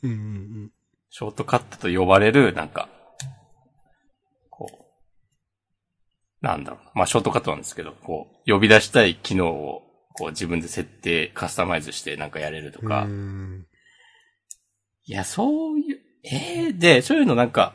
[0.03, 0.71] うんうん
[1.13, 2.89] ショートカットと呼ばれる、なんか、
[4.49, 4.69] こ
[6.43, 6.81] う、なんだろう。
[6.95, 9.83] まあ、ショートカットなんですけど、こう、呼び出したい機能を、
[10.15, 12.89] こう、自分で設定、カスタマイズしてなんかやれるとうん。
[12.89, 13.03] か。
[13.03, 13.67] うん
[15.05, 17.75] いや、そういう、ええで、そういうのなんか、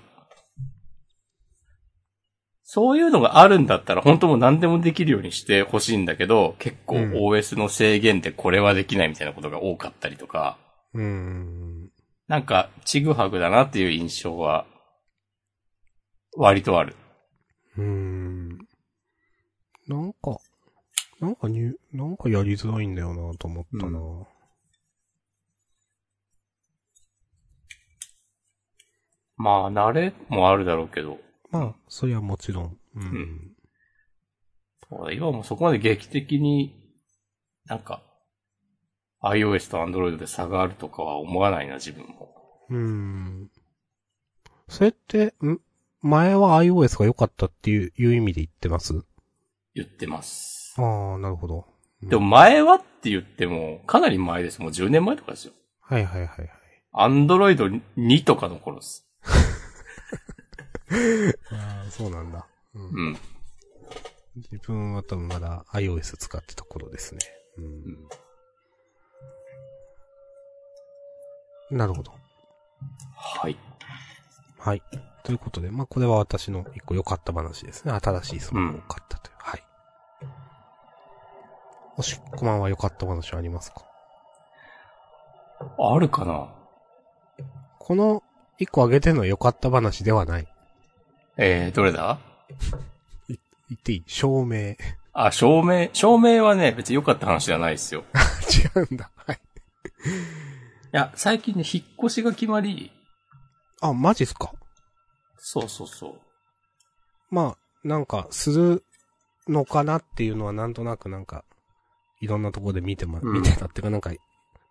[2.63, 10.57] そういうのがあるんだったら、本当もう何でもできるようにしてほしいんだけど、結構うん OS の制限でこれはできないみたいなことが多かったりとか、
[10.95, 11.91] うん。
[12.27, 14.65] なんか、ちぐはぐだなっていう印象は、
[16.37, 16.95] 割とある。
[17.77, 18.57] うん。
[19.87, 20.37] なんか、
[21.19, 23.99] なんかに、なんかやりづらいんだよなと思ったな、
[29.37, 31.19] まあ、慣れもあるだろうけど、
[31.51, 32.77] まあ、それはもちろん。
[32.95, 33.03] うん。
[33.03, 33.55] うん
[35.13, 36.73] 今もそこまで劇的に、
[37.65, 38.03] なんか、
[39.31, 42.35] iOS と Android で差があるとかは思わないな、自分も。
[42.69, 43.49] うん。
[44.67, 45.59] それって、ん
[46.01, 48.93] 前は iOS が良かったっていういう意味で言ってます？
[49.73, 50.75] 言ってます。
[50.77, 51.65] ああ、なるほど。
[52.03, 54.61] うんでも前はって言っても、かなり前です。
[54.61, 55.53] もう10年前とかですよ。
[55.81, 56.49] はいはいはいはい。
[56.93, 59.07] Android 2とかの頃です。
[61.51, 62.45] ああ、そうなんだ。
[62.75, 63.17] うんうん。
[64.35, 67.21] 自分は多分まだ iOS 使ってた頃ですね。
[67.57, 68.07] うん。
[71.71, 72.11] なるほど。
[73.15, 73.57] はい。
[74.59, 74.81] はい。
[75.23, 77.91] ということで、まあ、これは私の一個良かった話ですね。
[77.93, 79.35] 新しいスマホを買ったという。
[79.39, 79.63] はい。
[81.97, 83.83] もし、こまんは良かった話はありますか？
[85.79, 86.49] あるかな？
[87.79, 88.21] この
[88.59, 90.47] 一個あげての良かった話ではない。
[91.37, 92.19] えー、どれだ？
[93.27, 93.37] 言
[93.77, 94.03] っていい？
[94.05, 94.75] 照明。
[95.13, 95.89] あ、照明？
[95.93, 98.03] 照明はね、別に良かった話じゃないですよ。
[98.75, 99.09] 違うんだ。
[99.15, 99.39] はい。
[100.95, 102.89] いや、最近ね、引っ越しが決まり、
[103.81, 104.53] あ、マジっすか？
[105.37, 106.21] そうそうそう。
[107.29, 108.83] まあ、なんか、する
[109.49, 111.43] のかなっていうのはなんとなくなんか、
[112.21, 114.13] いろんなところで見てま、うん見てたっていうかなんか、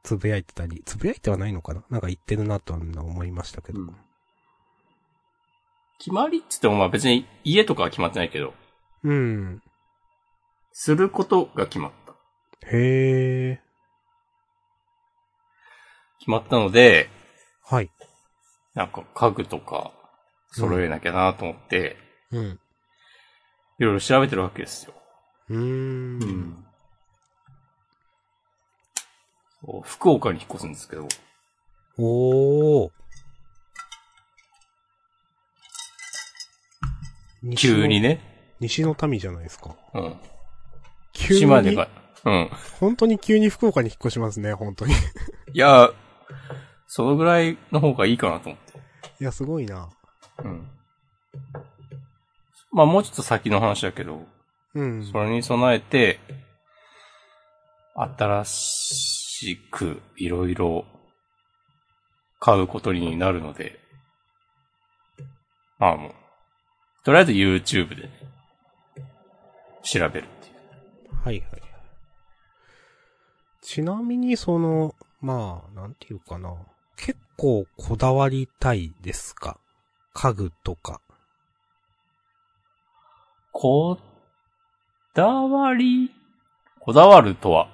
[0.03, 1.85] つぶやいてたり、つぶやいてはないのかな？
[1.91, 3.81] なんか言ってるなとは思いましたけど。
[3.81, 3.97] うん
[5.99, 8.55] 決まりって言ってもまあ別に家とかは決まってないけど、
[9.03, 9.63] うん。
[10.73, 12.15] することが決まった。
[12.75, 13.64] へえ。
[16.25, 17.11] 決まったので、
[17.63, 17.91] はい。
[18.73, 19.93] なんか家具とか
[20.53, 21.99] 揃えなきゃなと思って、
[22.31, 22.59] うん。
[23.79, 24.95] いろいろ調べてるわけですよ。
[25.51, 25.61] うーん。
[25.61, 26.65] うん。
[29.67, 31.07] そう福岡に引っ越すんですけど、
[31.99, 32.91] おー。
[37.59, 38.01] 急に。
[38.01, 38.57] ね。
[38.61, 39.77] 西の民じゃないですか。
[39.93, 40.17] うん。
[41.13, 41.41] 急に？
[41.41, 41.91] 島根が、
[42.25, 42.51] うん。
[42.81, 44.95] 本当に急に福岡に引っ越しますね、本当に。
[44.95, 44.97] い
[45.53, 45.93] いや、
[46.87, 48.85] そのぐらいの方がいいかなと思って。
[49.25, 49.89] や、すごいな。
[50.43, 50.69] うん。
[52.73, 54.27] まあもうちょっと先の話だけど、
[54.75, 55.05] うん。
[55.05, 56.21] それに備えて、
[57.97, 60.85] 新しくいろいろ
[62.41, 63.81] 買うことになるので、
[65.79, 66.13] まあもう、
[67.05, 68.11] とりあえず YouTube でね、
[69.83, 71.15] 調べるっていう。
[71.23, 71.63] はいはい。
[73.63, 74.95] ちなみにその、
[75.25, 76.55] まあ、なんていうかな。
[76.97, 79.59] 結構こだわりたいですか？
[80.13, 81.01] 家具とか。
[83.51, 83.99] こ
[85.15, 86.11] だわり、
[86.79, 87.69] こだわるとは、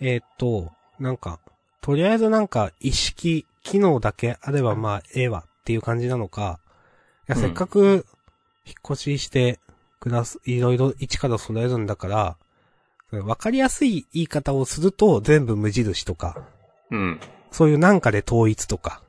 [0.00, 1.40] えーっと、なんか、
[1.80, 6.60] とりあえずなんか意識、機能だけあればまあ、ええわっていう感じなのか、
[7.28, 7.42] いや、うん。
[7.42, 8.04] せっかく、
[8.66, 9.60] 引っ越しして、
[9.98, 12.36] くだす、いろいろ一から揃えるんだから、
[13.22, 16.36] わかりやすい言い方をすると全部無印とか、
[16.90, 17.20] うん。
[17.50, 19.02] そういうなんかで統一とか。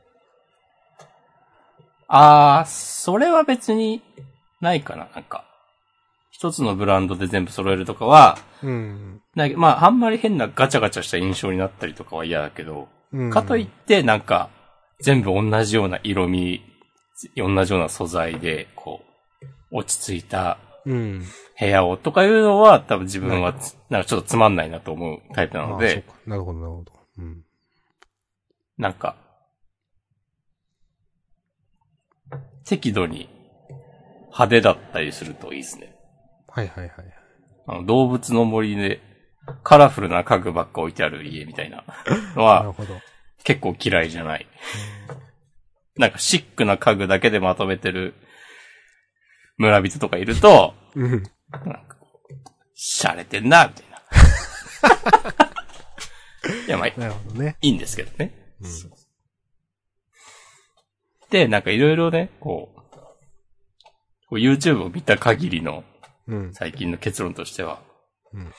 [2.08, 4.02] あー、それは別に
[4.62, 5.46] ないかな、なんか。
[6.32, 9.22] 一つのブランドで全部揃えるとかは、うん。
[9.36, 13.30] ないまあ、あんまり変なガチャガチャした印象になったりとかは嫌だけど、うん。
[13.32, 14.50] かといって、なんか、
[15.02, 16.62] 全部同じような色味、
[17.36, 19.02] 同じような素材で、こ
[19.72, 21.24] う、落ち着いたうん。
[21.60, 26.14] 部屋をとかいうのは、多分自分はつ、なんかちょっとつまんないなと思うタイプなのあそうで、か。
[26.26, 26.92] なるほど、なるほど。
[27.18, 27.44] うん。
[28.78, 29.16] なんか、
[32.66, 33.30] 適度に
[34.26, 35.96] 派手だったりするといいですね。
[36.48, 36.94] はいはいはい。
[37.68, 39.02] あの動物の森で
[39.64, 41.84] カラフルな家具ばっか置いてある家みたいな
[42.36, 43.00] のなるはほど。
[43.44, 44.46] 結構嫌いじゃない。
[45.98, 48.14] なんかシックな家具だけでまとめてる
[49.58, 51.10] 村人とかいると、うん。
[51.52, 51.98] なんか、
[52.76, 53.98] 洒落てんな、みたいな。
[56.68, 57.58] いや、まあ、いなるほどね。
[57.62, 58.47] いんですけどね。
[58.62, 58.70] うん
[61.30, 63.06] で、なんかいろいろね、こう、こ
[64.32, 65.84] う YouTube を見た限りの
[66.28, 66.54] うん。
[66.54, 67.80] 最近の結論としては、
[68.34, 68.52] うん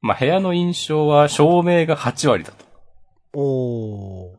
[0.00, 2.64] まあ部屋の印象は照明が8割だと。
[3.32, 4.36] おー。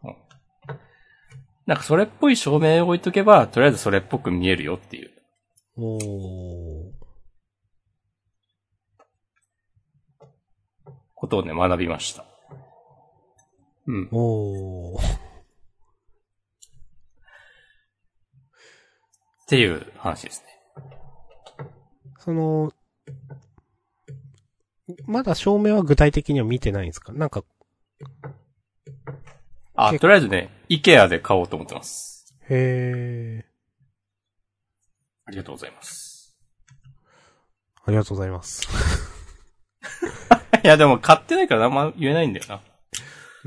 [1.66, 5.12] なんかそれっぽい照明を置いとけば、とりあえずそれっぽく見えるよっていう。
[5.76, 6.98] おー。
[11.16, 12.24] ことをね、学びました。
[13.88, 14.10] うん。
[14.12, 15.02] おー。
[15.02, 15.06] っ
[19.50, 20.48] ていう話ですね。
[22.20, 22.74] その、
[25.06, 27.14] まだ照明は具体的には見てないんですか？
[27.14, 27.44] なんか、
[29.76, 32.36] あ、とりあえずね、イケアで買おうと思ってます。
[32.50, 33.48] へー。
[35.26, 36.38] ありがとうございます。
[37.86, 38.68] ありがとうございます。
[40.64, 42.62] いや、でも買ってないからあんま言えないんだよな。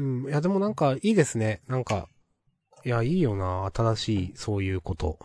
[0.01, 0.29] うん。
[0.29, 1.61] いや、でもなんか、いいですね。
[1.69, 2.09] なんか、
[2.85, 3.71] いや、いいよな。
[3.75, 5.19] 新しい、そういうこと。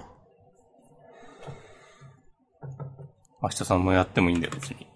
[3.41, 4.87] 明日さんもやってもいいんだよ、別に。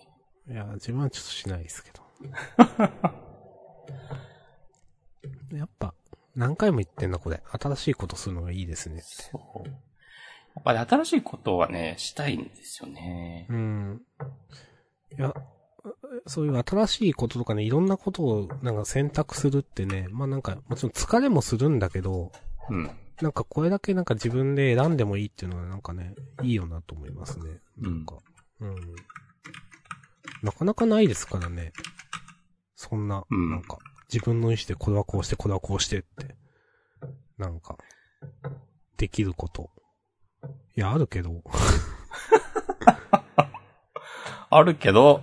[0.49, 2.03] いや、自分はちょっとしないですけど。
[5.57, 5.93] やっぱ、
[6.35, 7.41] 何回も言ってんな、これ。
[7.47, 9.01] 新しいことするのがいいですね。
[9.01, 9.67] そう。
[9.67, 9.73] や
[10.59, 13.47] っぱり新しいことはね、したいんですよね。
[13.49, 14.01] うん。
[15.17, 15.33] いや、
[16.25, 22.31] そういう新しいこととかね、いろんなことをなんか選択するってね、まあなんか、もちろん疲れもするんだけど、
[22.69, 22.89] うん。
[23.21, 27.59] なんかこれだけなんか自分で選んでもいいっていうのはなんかね、いいよなと思いますね。
[27.77, 28.17] なんか、
[28.61, 28.75] うん。
[30.41, 31.73] なかなかないですからね。
[32.75, 33.77] そんな、うんなんか、
[34.11, 36.35] 自分の意思でこれはこうして、これはこうしてって、
[37.37, 37.77] なんか、
[38.97, 39.69] できること。
[40.75, 41.43] いや、あるけど、
[44.49, 45.21] あるけど、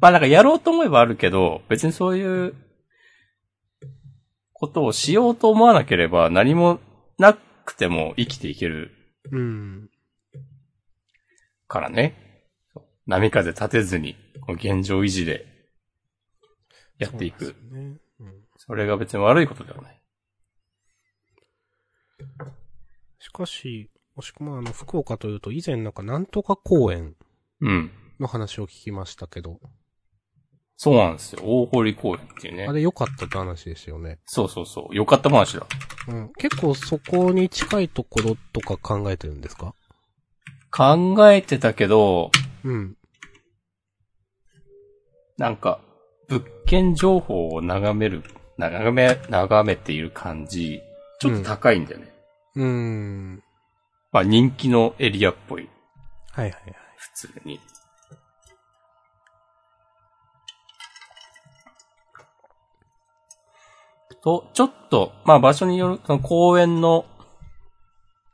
[0.00, 2.54] まあなんかやろうと思えばあるけど、別にそういう
[4.52, 6.80] ことをしようと思わなければ何も
[7.18, 7.34] な
[7.64, 8.90] くても生きていける
[9.30, 9.90] うん。
[11.68, 12.46] からね。
[13.06, 14.16] 波風立てずに、
[14.48, 15.46] 現状維持で
[16.98, 17.46] やっていく。
[17.46, 17.98] そね。
[18.20, 18.44] うん。
[18.56, 20.02] それが別に悪いことではない。
[23.18, 27.16] しかし、もしくはあの、福岡というと以前なんかなんとか公園
[27.60, 27.90] うん。
[28.18, 29.60] の話を聞きましたけど、
[30.82, 31.42] そうなんですよ。
[31.44, 32.72] 大堀公園っていうねあ。
[32.72, 34.18] れ良かったって話でしたよね。
[34.24, 34.94] そうそうそう。
[34.94, 35.66] よかった話だ。
[36.08, 36.32] うん。
[36.38, 39.74] 結構そこに近いところとか考えてるんですか？
[40.70, 42.30] 考えてたけど、
[42.64, 42.96] うん。
[45.36, 45.82] なんか、
[46.28, 48.24] 物件情報を眺める、
[48.56, 50.80] 眺め、眺めている感じ、
[51.20, 52.10] ちょっと高いんだよね。
[52.54, 53.42] うーん。
[54.12, 55.68] まあ人気のエリアっぽい、
[56.32, 56.74] はいはいはい。
[56.96, 57.60] 普通に。
[64.22, 67.04] と、ちょっと、まあ場所による、その公園の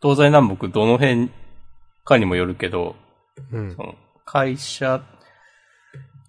[0.03, 1.31] 東西南北どの辺
[2.05, 2.97] かにもよるけど、
[3.53, 3.83] うんそ。
[3.83, 5.03] の会社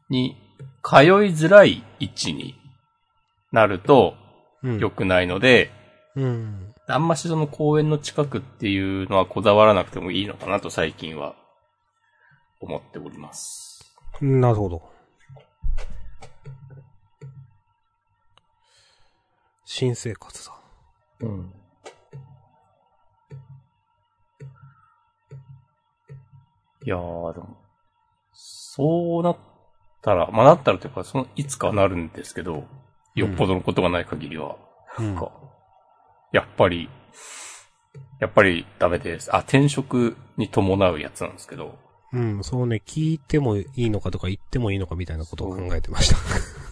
[0.10, 0.38] に
[0.84, 2.55] 通いづらい位置に
[3.51, 4.16] なると
[4.64, 4.80] うん。
[4.80, 5.72] 良くないので、
[6.16, 6.74] うん。
[6.88, 11.36] あんましその公園の近くっていうのはこだわらなくてもいいのかなと最近は
[12.60, 13.95] 思っております。
[14.22, 14.97] なるほど。
[19.70, 20.53] 新生活だ。
[21.20, 21.53] うん。
[26.86, 27.57] いやー、でも、
[28.32, 29.38] そうなっ
[30.01, 32.63] たら、まあなったらというか、その、いつかはなるんですけど、
[33.13, 34.55] よっぽどのことがない限りは、
[34.99, 35.32] うんなんか、
[36.32, 36.89] やっぱり、
[38.22, 39.36] やっぱりダメです。
[39.36, 41.78] あ、転職に伴うやつなんですけど、
[42.13, 46.66] うん、そうね、聞いてもいいのかとか言ってもいいのかみたいなことを考えてました。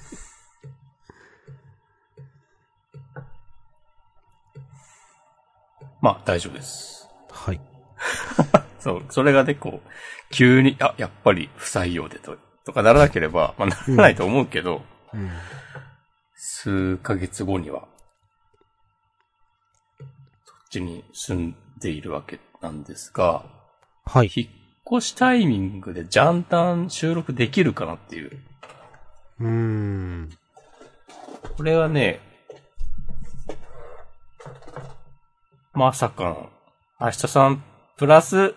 [6.05, 7.09] まあ大丈夫です。
[7.31, 7.59] はい。
[8.79, 9.89] そう、それがね、こう、
[10.31, 14.83] 急に、あ、やっぱり不採用でと、とかならなければ、まあならないと思うけど、
[15.15, 15.31] うん。
[16.35, 17.87] 数ヶ月後には、
[20.43, 23.43] そっちに住んでいるわけなんですが、
[24.05, 24.31] はい。
[24.31, 28.39] 引っ越しタイミングでジャンタン収録できるかなっていう。
[29.39, 30.29] うーん。
[31.57, 32.19] これはね、
[35.75, 36.49] まさかの、
[36.99, 37.63] 明日さん
[37.97, 38.55] プラス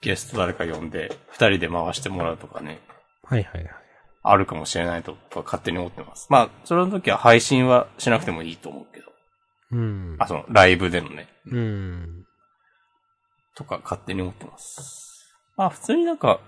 [0.00, 2.80] ゲスト誰か呼んで、二人で回してもらうとかね、
[3.22, 3.74] はいはいはい。
[4.22, 6.28] あるかもしれないと僕は勝手に思ってます。
[6.30, 9.06] まあ、それの時は配信はしなくてもいいと思うけど。
[9.72, 10.16] うん。
[10.18, 12.24] あ、その、ライブでのね、うん。
[13.54, 15.34] とか勝手に思ってます。
[15.56, 16.40] まあ、普通になんか、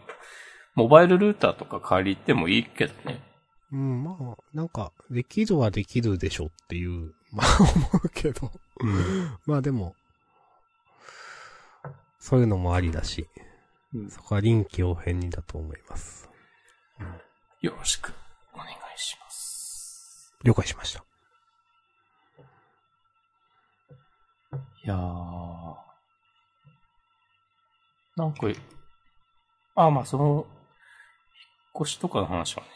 [0.75, 3.21] モバイルルーターとか借りてもいいけどね。
[3.73, 8.51] うん、まあ、なんか、できるはできるでしょっていう、まあ思うけど。
[9.47, 9.95] まあでも、
[12.29, 13.27] そういうのもありだし、
[13.95, 16.29] うんそこは臨機応変にだと思います。
[17.63, 18.13] よろしく
[18.53, 20.35] お願いします。
[20.45, 21.03] 了解しました。
[24.85, 25.75] いやー。
[28.17, 28.47] なんか、
[29.77, 32.69] あ、まあその、引っ越しとかの話はね、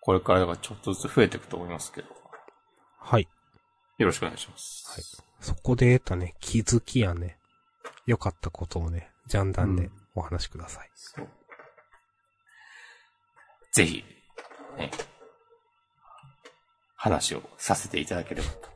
[0.00, 2.06] これからだからちょっとずつ増えていくと思いますけど、
[3.00, 3.26] はい。
[3.98, 4.84] よろしくお願いします。
[4.88, 7.39] はいそこで得たね、気づきやね、
[8.06, 10.90] 良かったことをね、ジャンダンでお話しください。
[10.94, 11.28] そう。
[13.72, 14.04] ぜひ、
[14.76, 14.90] ね、
[16.96, 18.68] 話をさせていただければと、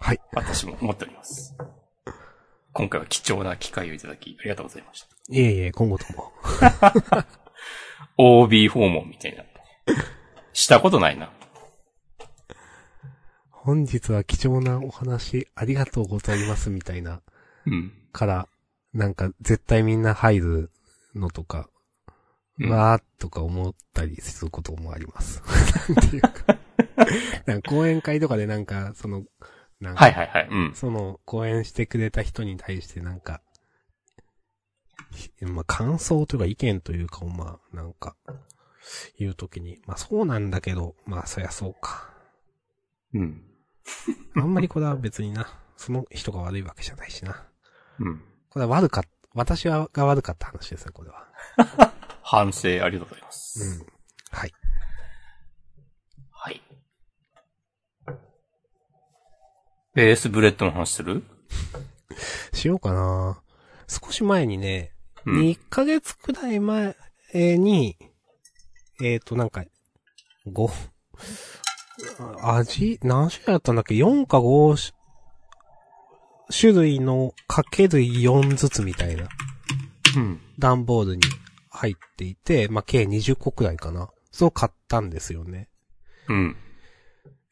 [0.00, 0.20] はい。
[0.32, 1.54] 私も思っております。
[2.72, 5.08] 今回は貴重な機会をいただき、ありがとうございました。
[5.28, 6.32] いえいえ、今後とも。
[8.16, 9.44] OB 訪問みたいな。
[10.52, 11.30] したことないな。
[13.50, 17.20] 本日は貴重なお話ありがとうございますみたいな、
[17.66, 17.92] うん。
[18.12, 18.48] から、
[18.92, 20.70] なんか絶対みんな入る
[21.14, 21.68] のとか、
[22.60, 25.42] うんわーっとか思ったりすることもあります。
[25.88, 26.58] なんていうか。
[27.46, 29.24] なんか講演会とかでなんか、その、
[29.80, 30.48] なんか、はいはいはい。
[30.50, 30.74] うん。
[30.74, 33.40] その、講演してくれた人に対してなんか、
[35.12, 38.16] ひまあ、感想というか意見というかをまあ、なんか、
[39.18, 42.12] 言うときに、まあそうなんだけど、まあそりゃそうか。
[43.14, 43.42] うん。
[44.34, 47.46] あんまりこれは別にな、その人が悪いわけじゃないしな。
[47.98, 48.22] うん。
[48.52, 51.26] これは悪かっ、私はが悪かった話ですね、これは。
[52.22, 53.80] 反省ありがとうございます。
[53.80, 53.86] うん。
[54.30, 54.52] はい。
[56.30, 56.62] はい。
[59.94, 61.24] ベースブレッドの話する？
[62.52, 63.42] しようかな
[63.88, 64.92] 少し前にね、
[65.24, 65.40] うん。
[65.40, 66.94] 2ヶ月くらい前
[67.32, 67.96] に、
[69.02, 69.64] えっ、ー、と、なんか、
[70.46, 70.70] 5、
[72.42, 74.92] 味、何種類あったんだっけ ?4 か5
[76.58, 79.28] 種類のかける4ずつみたいな
[80.16, 80.40] うん。
[80.58, 81.22] 段ボールに
[81.70, 84.10] 入っていて、まあ、計20個くらいかな。
[84.30, 85.68] そう買ったんですよね。
[86.28, 86.56] うん。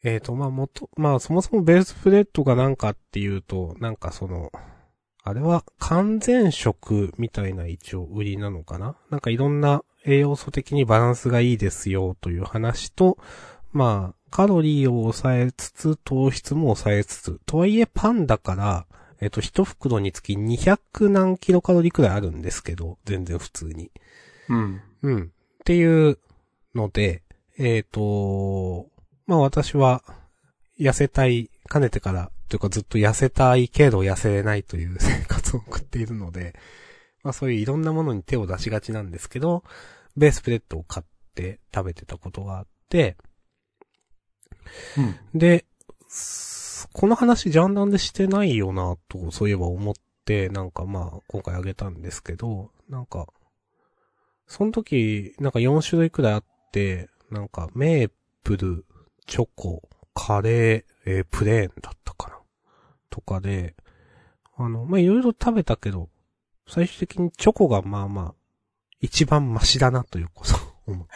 [0.03, 4.51] えっ、ー、と、まあ、もと、まあ、そもそもベースプレッドがなんかっていうと、なんかその、
[5.23, 8.95] あれは完全食みたいな一応売りなのかな？
[9.11, 13.19] なんかいろんな栄養素的にバランスがいいですよという話と、
[13.71, 18.85] まあ、カロリーを抑えつつ、糖質も抑えつつ、とはいえパンだから、
[19.19, 23.91] えっ、と、一袋につき200何キロカロリーくらいあるんですけど、全然普通に。
[24.49, 24.81] うん。
[25.03, 25.23] うん。
[25.23, 26.17] っていう
[26.73, 27.21] ので、
[27.57, 28.87] えっ、と、
[29.27, 30.03] まあ私は、
[30.79, 36.55] 痩せたい、かねてから、というかずっと痩せたいけど痩せれないという 生活を送っているので、
[37.23, 39.63] まあそういういろんなものに手を出しがちなんですけど、
[40.17, 41.05] ベースプレッドを買っ
[41.35, 43.17] て食べてたことがあって、
[45.33, 45.65] で、
[46.93, 49.93] この話ジャンダンでしてないよな、と、そういえば思っ
[50.25, 53.27] て、なんかまあ、今回あげたんですけど、なんか、
[54.47, 58.11] その時、なんか4種類くらいあって、なんか、メー
[58.43, 58.85] プル、
[59.25, 62.37] チョコ、カレー、えープレーンだったかな。
[63.09, 63.75] とかで、
[64.57, 66.09] あの、まあ、いろいろ食べたけど、
[66.67, 68.35] 最終的にチョコがまあまあ、
[68.99, 70.57] 一番マシだなということを
[70.93, 71.13] 思って。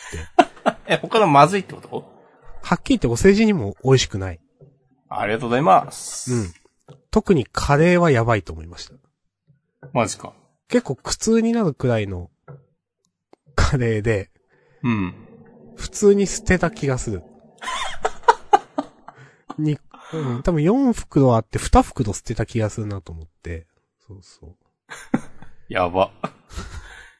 [0.87, 2.14] え、他のまずいってこと？
[2.65, 4.39] はっきり言ってお世辞にも美味しくない。
[5.07, 6.33] ありがとうございます。
[6.33, 6.53] うん。
[7.11, 8.95] 特にカレーはやばいと思いました。
[9.93, 10.33] マジか。
[10.67, 12.31] 結構苦痛になるくらいの
[13.53, 14.31] カレーで、
[14.81, 15.13] うん。
[15.75, 17.21] 普通に捨てた気がする。
[19.59, 19.77] に、
[20.13, 23.67] うん、多分4袋あって2袋捨てた気がするなと思って。
[24.07, 24.55] そうそう。
[25.69, 26.11] やば。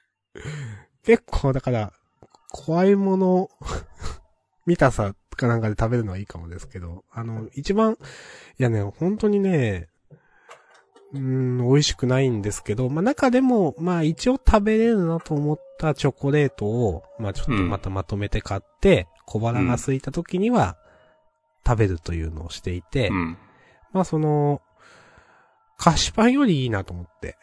[1.05, 1.93] 結構だから、
[2.51, 3.49] 怖いもの、
[4.65, 9.89] 見たさかなんかで食べるのはいいかもですけど、あの、一番、いやね、本当にね、
[11.13, 20.77] うーん、美味しくないんですけど、まあ、中でも、まあ、一応食べれるなと思ったチョコレートを、まあ、ちょっとまたまとめて買って、小腹が空いた時には、
[21.65, 23.38] 食べるというのをしていて、うん。
[23.91, 24.61] まあ、その、
[25.77, 27.38] 菓子パンよりいいなと思って。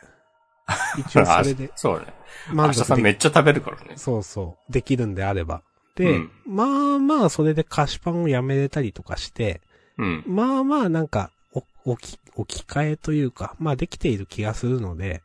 [0.99, 2.15] 一応それであそうだね。
[2.53, 3.95] 満明日さんめっちゃ食べるからね。
[3.97, 4.73] そうそう。
[4.73, 5.63] できるんであれば。
[5.95, 9.61] で、うんまあまあ、それで菓子パンをやめれたりとかして、
[9.99, 10.25] うん。
[10.27, 15.23] まあまあ、なんか、お、置き、置き換えというか、まあできている気がするので、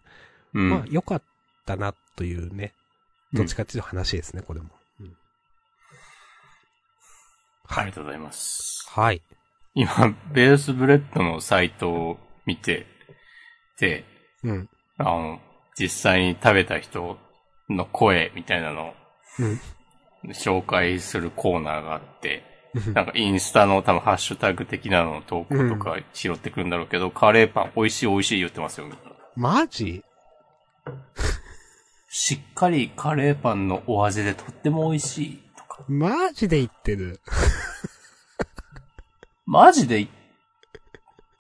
[0.54, 0.70] うん。
[0.70, 1.22] まあ良かっ
[1.66, 2.74] たなというね、
[3.34, 4.68] どっちかっていうと話ですね、これも。
[4.68, 4.78] うん
[7.70, 8.88] ありがとうございます。
[8.90, 9.22] はい。
[9.74, 12.88] 今、ベースブレッドのサイトを見て、
[13.78, 14.06] で、
[14.44, 14.70] うん。
[14.98, 15.42] あの、
[15.78, 17.18] 実際に食べた人
[17.70, 18.94] の声みたいなのを
[19.40, 19.60] うん。
[20.26, 22.44] 紹介するコーナーがあって、
[22.94, 29.00] なんかインスタの多分ハッシュタグ的なのの投稿とか拾ってくるんだろうけど、カレーパン美味しい美味しい言ってますよ、みんな。
[29.36, 30.04] マジ？
[32.10, 35.84] しっかりカレーパンのお味でとっても美味しいとか。
[35.88, 37.20] マジで言ってる。
[39.46, 40.10] マジで言っ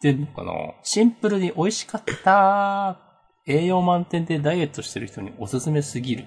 [0.01, 0.51] てんのかな？
[0.83, 2.99] シンプルに美味しかった。
[3.45, 6.25] 栄養満点でダイエットしてる人におすすめすぎる。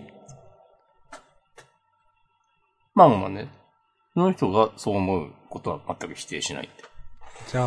[2.95, 3.49] まあまあまあね。
[4.15, 6.85] その人がそう思うことは全く否定しないって。
[7.49, 7.67] じゃあ、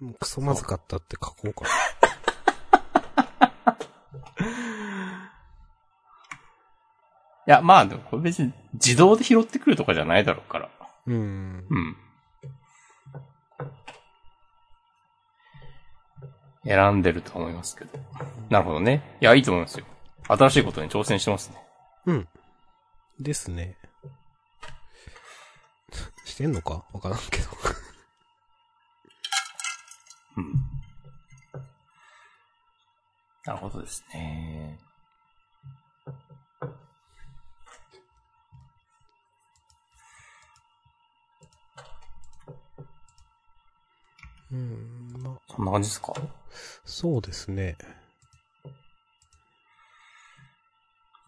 [0.00, 1.64] もうクソまずかったって書こうか。
[7.46, 10.70] いや、まあでもこれ別に自動で拾ってくるとかじゃないだろうから。
[11.06, 11.66] うん。
[11.68, 11.96] うん。
[16.66, 17.98] 選んでると思いますけど。
[18.48, 19.18] なるほどね。
[19.20, 19.84] いや、いいと思いますよ。
[20.26, 21.62] 新しいことに挑戦してますね。
[22.06, 22.28] うん。
[23.20, 23.76] ですね。
[26.24, 26.84] してんのか？
[26.92, 27.48] わからんけど。
[30.36, 30.54] うん。
[33.44, 34.78] なるほどですね。
[44.50, 46.14] うん、まあ、そんな感じですか？
[46.84, 47.76] そうですね。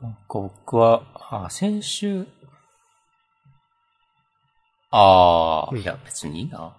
[0.01, 1.03] なんか僕は、
[1.47, 2.27] あ、先週、
[4.99, 6.75] ああ、うんいや、別にいいな。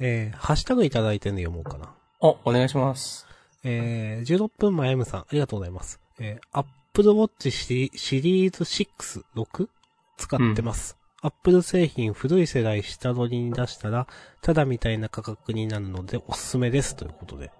[0.00, 1.92] えー、ハッシュタグいただいてるの読もうかな。
[2.20, 3.26] お、お願いします。
[3.64, 6.00] えー、16分前 M さん、ありがとうございます。
[6.18, 9.68] えー、Apple Watch シリシリーズ6、6?
[10.16, 10.96] 使ってます。
[11.20, 14.06] Apple 製品古い世代下取りに出したら、
[14.40, 16.96] ただみたいな価格になるのでおすすめです。
[16.96, 17.50] ということで。
[17.50, 17.52] あ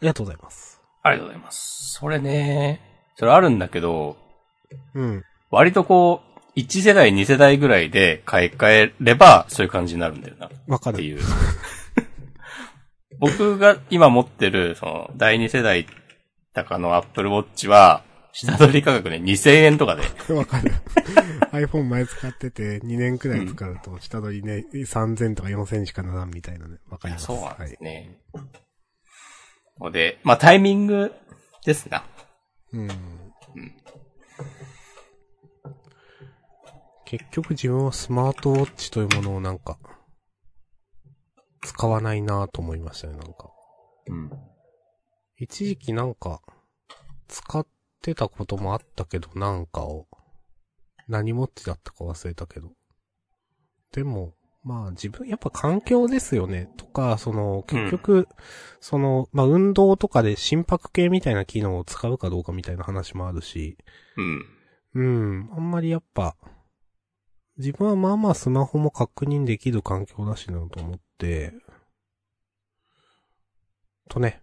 [0.00, 0.80] りがとうございます。
[1.04, 1.92] ありがとうございます。
[1.92, 2.80] それね、
[3.14, 4.16] それあるんだけど、
[4.94, 5.24] うん。
[5.50, 6.27] 割とこう、
[6.58, 10.46] 1世代、2世代ぐらいで買い替えれば、そういう感じになるんだよな。
[10.46, 10.98] っわかる。
[10.98, 11.20] ていう。
[13.20, 15.86] 僕が今持ってる、その、第2世代
[16.54, 18.02] 高の Apple Watch は、
[18.32, 20.02] 下取り価格ね、2000円とかで。
[20.34, 20.72] わかる。
[21.52, 26.78] iPhone 前使ってて2年くらい使うと、下取りね、3000とか4000しかならんみたいなね。
[26.88, 27.26] わかります。
[27.26, 27.70] そうなんはい。
[27.70, 28.18] ですね。
[29.80, 31.12] ので、まあタイミング
[31.64, 32.04] ですな。
[32.72, 32.88] うん。
[37.08, 39.78] 結局自分はスマートウォッチというものをなんか、
[41.62, 43.50] 使わないなぁと思いましたね、なんか。
[44.08, 44.30] うん。
[45.38, 46.42] 一時期なんか、
[47.26, 47.66] 使っ
[48.02, 50.06] てたこともあったけど、なんかを。
[51.08, 52.72] 何モッチだったか忘れたけど。
[53.90, 56.68] でも、まあ自分、やっぱ環境ですよね。
[56.76, 58.28] とか、その、結局、
[58.80, 63.78] その、まあ運動とかで心拍計みたいな機能を使うかどうかみたいな話もあるし、
[64.18, 64.44] うん。
[64.94, 66.36] うん、あんまりやっぱ、
[67.58, 71.52] 自分はまあまあスマホも確認できる環境だしなと思って、
[74.08, 74.40] とね、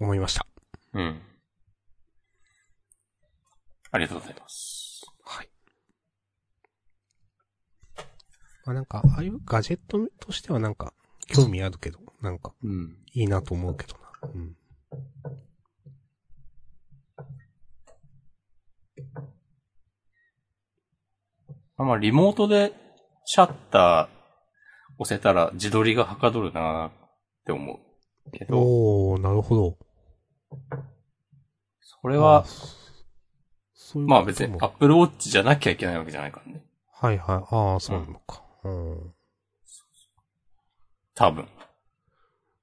[0.00, 0.46] 思いました。
[0.94, 1.22] うん。
[3.92, 5.06] ありがとうございます。
[5.24, 5.48] はい。
[8.64, 10.92] まあなんか、ああいうガジェットとしてはなんか、
[11.28, 12.96] 興味あるけど、なんか、うん。
[13.12, 14.30] いいなと思うけどな。
[14.34, 14.56] うん。
[21.80, 22.74] まあまあ、リモートで
[23.24, 24.08] シャッター
[24.98, 26.90] 押せたら自撮りがはかどるなっ
[27.46, 28.30] て思う。
[28.32, 29.78] けど、おー、なるほど。
[31.80, 32.44] それはあ、、
[33.72, 36.62] そういうまあ別に Apple Watch じゃなきゃいけないわけじゃないからね。
[36.92, 37.36] はいはい。
[37.50, 38.44] ああ、そうなのか。
[38.64, 39.14] うん。
[41.14, 41.48] 多分。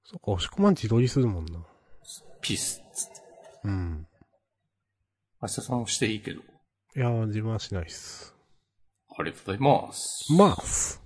[0.04, 1.60] そっか、押し込まん自撮りするもんな。
[2.42, 3.22] ピースっつって。
[3.64, 4.08] うん。
[5.42, 6.42] 明日さんもしていいけど。
[6.42, 6.44] い
[7.00, 8.37] やー、自分はしないっす。
[9.20, 10.34] ありがとうございます。
[10.34, 11.02] まあす。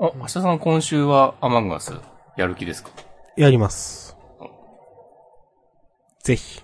[0.00, 1.94] あ、明日さん今週はアマンガス
[2.36, 2.90] やる気ですか？
[3.36, 4.16] やります。
[6.24, 6.60] ぜひ。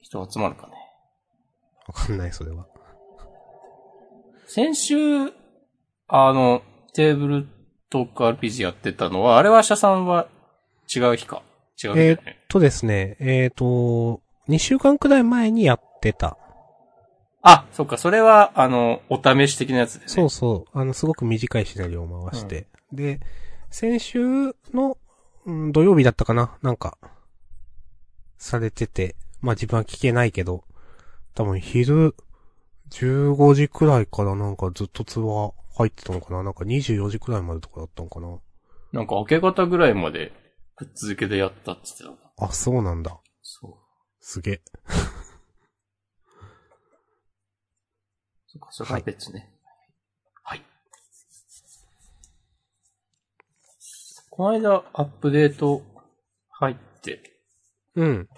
[0.00, 0.72] 人集まるかね？
[1.86, 2.66] わかんない、それは。
[4.46, 4.96] 先週、
[6.08, 6.62] あの、
[6.94, 7.48] テーブル
[7.90, 10.28] トーク RPG やってたのは、あれは明日さんは
[10.94, 11.42] 違う日か？
[11.82, 12.39] 違う日だよね。
[12.50, 16.36] とですね、えっ、と、2週間くらい前にやってた。
[17.42, 20.04] あ、そっか、それは、あの、お試し的なやつでね。
[20.08, 20.78] そうそう。
[20.78, 22.66] あの、すごく短いシナリオを回して。
[22.92, 23.20] で、
[23.70, 24.98] 先週の、
[25.46, 26.98] うん土曜日だったかななんか、
[28.36, 30.64] されてて、まあ自分は聞けないけど、
[31.34, 32.16] 多分昼、
[32.90, 38.38] 15時くらいからなんかずっと通話入ってたのかななんか24時くらいまでとかだったのかな
[38.92, 40.32] なんか明け方ぐらいまで、
[40.76, 42.29] ぶっ続けでやったって言ってたな。
[42.40, 43.20] あ、そうなんだ。
[43.42, 43.74] そう。
[44.20, 44.62] すげえ。
[48.46, 49.52] そっか、それは別ね。
[50.42, 50.64] はい。
[54.30, 55.82] この間、アップデート
[56.50, 57.20] 入って、
[57.94, 58.28] うん。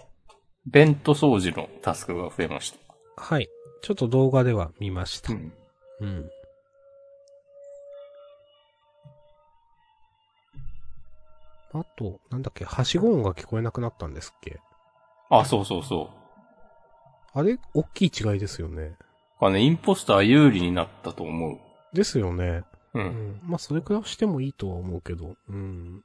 [0.65, 2.77] ベント掃除のタスクが増えました。
[3.15, 3.47] はい。
[3.81, 5.33] ちょっと動画では見ました。
[5.33, 5.53] ん。
[5.99, 6.29] うん。
[11.73, 14.59] あと、なんだっけ、はしご音が聞こえなくなったんですっけ？
[15.29, 17.39] あ、そうそうそう。
[17.39, 18.95] あれ、大きい違いですよね。
[19.39, 21.57] これね、インポスター有利になったと思う。
[21.95, 22.63] ですよね。
[22.93, 22.99] う。
[22.99, 23.41] うんん。
[23.43, 25.35] まあ、それくらいしてもいいとは思うけど。
[25.49, 26.03] うん。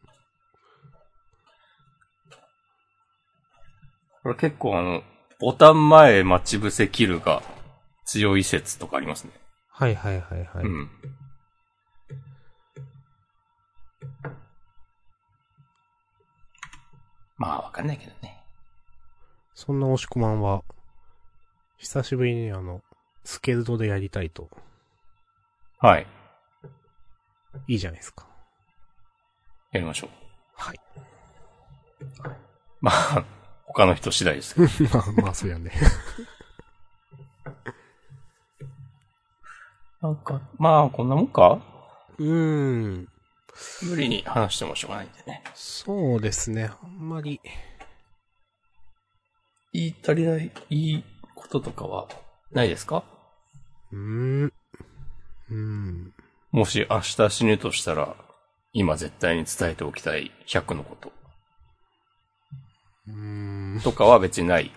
[4.22, 5.02] これ結構あの、
[5.38, 7.42] ボタン前待ち伏せキルが
[8.06, 9.32] 強い説とかありますね。
[9.70, 10.64] はいはいはいはい。
[10.64, 10.90] うん。
[17.38, 18.42] まあ、わかんないけどね。
[19.54, 20.62] そんな押し込まんは、
[21.78, 22.82] 久しぶりにあの、
[23.24, 24.50] スケルドでやりたいと、
[25.78, 26.06] はい。
[27.68, 28.26] いいじゃないですか。
[29.70, 30.10] やりましょう。
[30.56, 30.80] はい。
[32.80, 33.24] まあ、
[33.66, 34.98] 他の人次第ですけど。
[34.98, 35.70] まあまあ、そうやね。
[40.00, 41.60] なんか、まあ、こんなもんか？
[42.18, 43.08] うーん。
[43.82, 45.42] 無理に話してもしょうがないんでね。
[45.54, 46.70] そうですね。
[46.82, 47.40] あんまり、
[49.72, 51.04] 言い足りない、いい
[51.34, 52.08] こととかは
[52.52, 53.04] ないですか？
[53.92, 54.44] うーん。
[54.44, 56.14] うーん。
[56.50, 58.16] もし明日死ぬとしたら、
[58.72, 61.12] 今絶対に伝えておきたい100のこと
[63.08, 63.80] うーん。
[63.82, 64.70] とかは別にない。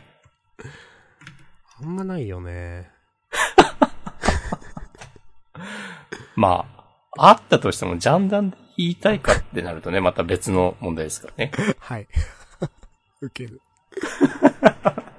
[1.80, 2.92] あんまないよね。
[6.36, 6.66] ま
[7.18, 11.52] あ、あったとしてもジャンダンで言いたいかってなるとね、また別の問題ですからね。
[11.80, 12.08] はい。
[13.22, 13.62] 受ける。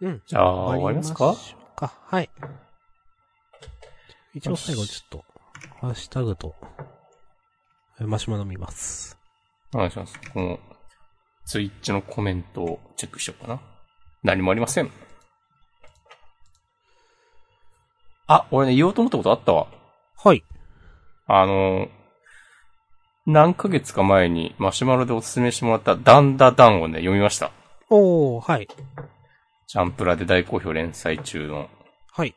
[0.00, 0.22] うん。
[0.26, 1.34] じゃあ、終わりますか？
[1.76, 1.92] か。
[2.06, 2.30] はい。
[4.34, 5.24] 一応最後ちょっと、
[5.80, 6.54] ハッシュタグと、
[8.00, 9.18] えマシュマロ見ます。
[9.74, 10.18] お願いします。
[10.32, 10.58] この、
[11.44, 13.60] ツイッチのコメントをチェックしようかな。
[14.22, 14.90] 何もありません。
[18.26, 19.66] あ、俺ね、言おうと思ったことあったわ。
[20.16, 20.44] はい。
[21.32, 21.88] あの、
[23.24, 27.52] 何ヶ月か前にマシュマロでおすすめしてもらったダンダダンをね、読みました。
[27.88, 28.66] おー、はい。
[29.68, 31.68] ジャンプラで大好評連載中の、
[32.12, 32.34] はい。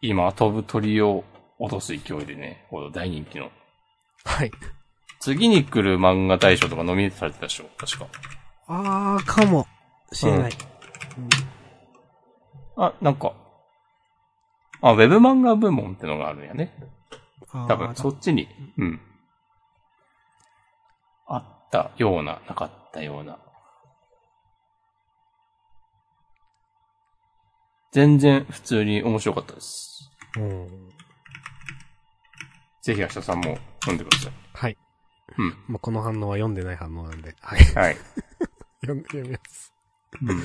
[0.00, 1.24] 今飛ぶ鳥を
[1.58, 3.50] 落とす勢いでね、この大人気の
[4.24, 4.52] はい。
[5.18, 7.64] 次に来る漫画大賞とかノミネートされてたでしょ？
[7.76, 8.06] 確か。
[8.68, 9.66] あー、かも
[10.12, 10.52] しれない。
[12.76, 13.32] あ、なんか。
[14.82, 16.72] あ、ウェブ漫画部門ってのがあるんやね。
[17.52, 18.48] 多分、そっちに。
[18.78, 19.00] うん。
[21.26, 23.38] あったような、なかったような。
[27.92, 30.10] 全然普通に面白かったです。
[30.36, 30.88] うん。
[32.82, 34.32] ぜひ明日さんも読んでください。
[34.52, 34.78] はい。
[35.38, 35.54] うん。
[35.68, 37.60] まあ、この反応は読んでない反応なんで、はい。
[37.74, 37.96] はい。
[38.82, 39.72] 読んで、読みます。
[40.22, 40.42] うん。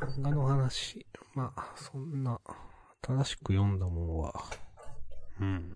[0.00, 1.04] 漫画の話。
[1.34, 2.40] まあ、そんな、
[3.02, 4.32] 正しく読んだものは、
[5.40, 5.74] うん。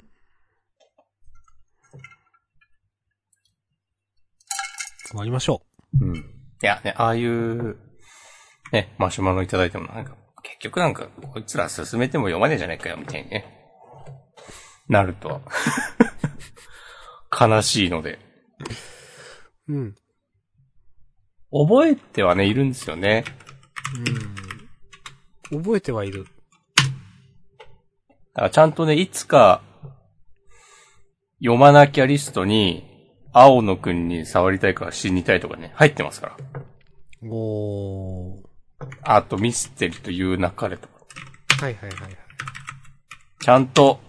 [5.04, 5.62] つまりましょ
[6.00, 6.16] うん。
[6.16, 6.20] い
[6.62, 7.76] や、ね、ああいう、
[8.72, 13.44] ね、マシュマロいただいてもなんか、結局なんか、こいつら進めても読まねえじゃないかよ、みたいにね。
[14.88, 15.42] なると。
[17.38, 18.18] 悲しいので。
[19.68, 19.74] う。
[19.74, 19.94] うん。
[21.52, 23.24] 覚えてはね、いるんですよね。
[25.52, 25.62] うん。
[25.62, 26.26] 覚えてはいる。
[28.34, 29.62] だからちゃんとね、いつか、
[31.40, 32.88] 読まなきゃリストに、
[33.34, 36.36] 青野くんに触りたいから死にたいとかね、入ってますから。
[37.28, 38.42] おー。
[39.02, 40.92] あと、ミステリという流れとか。
[41.60, 42.16] はいはいはいはい。
[43.40, 44.00] ちゃんと、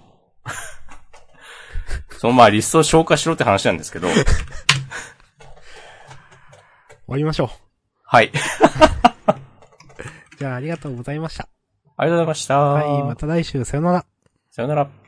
[2.18, 4.24] そのまあリストを消化しろって話なんですけど、終
[7.08, 7.50] わりましょう。
[8.06, 8.32] はい。
[10.40, 11.50] じゃあありがとうございました。
[11.98, 12.60] ありがとうございました。
[12.60, 14.06] はい、また来週さよなら。
[14.56, 15.03] さよなら。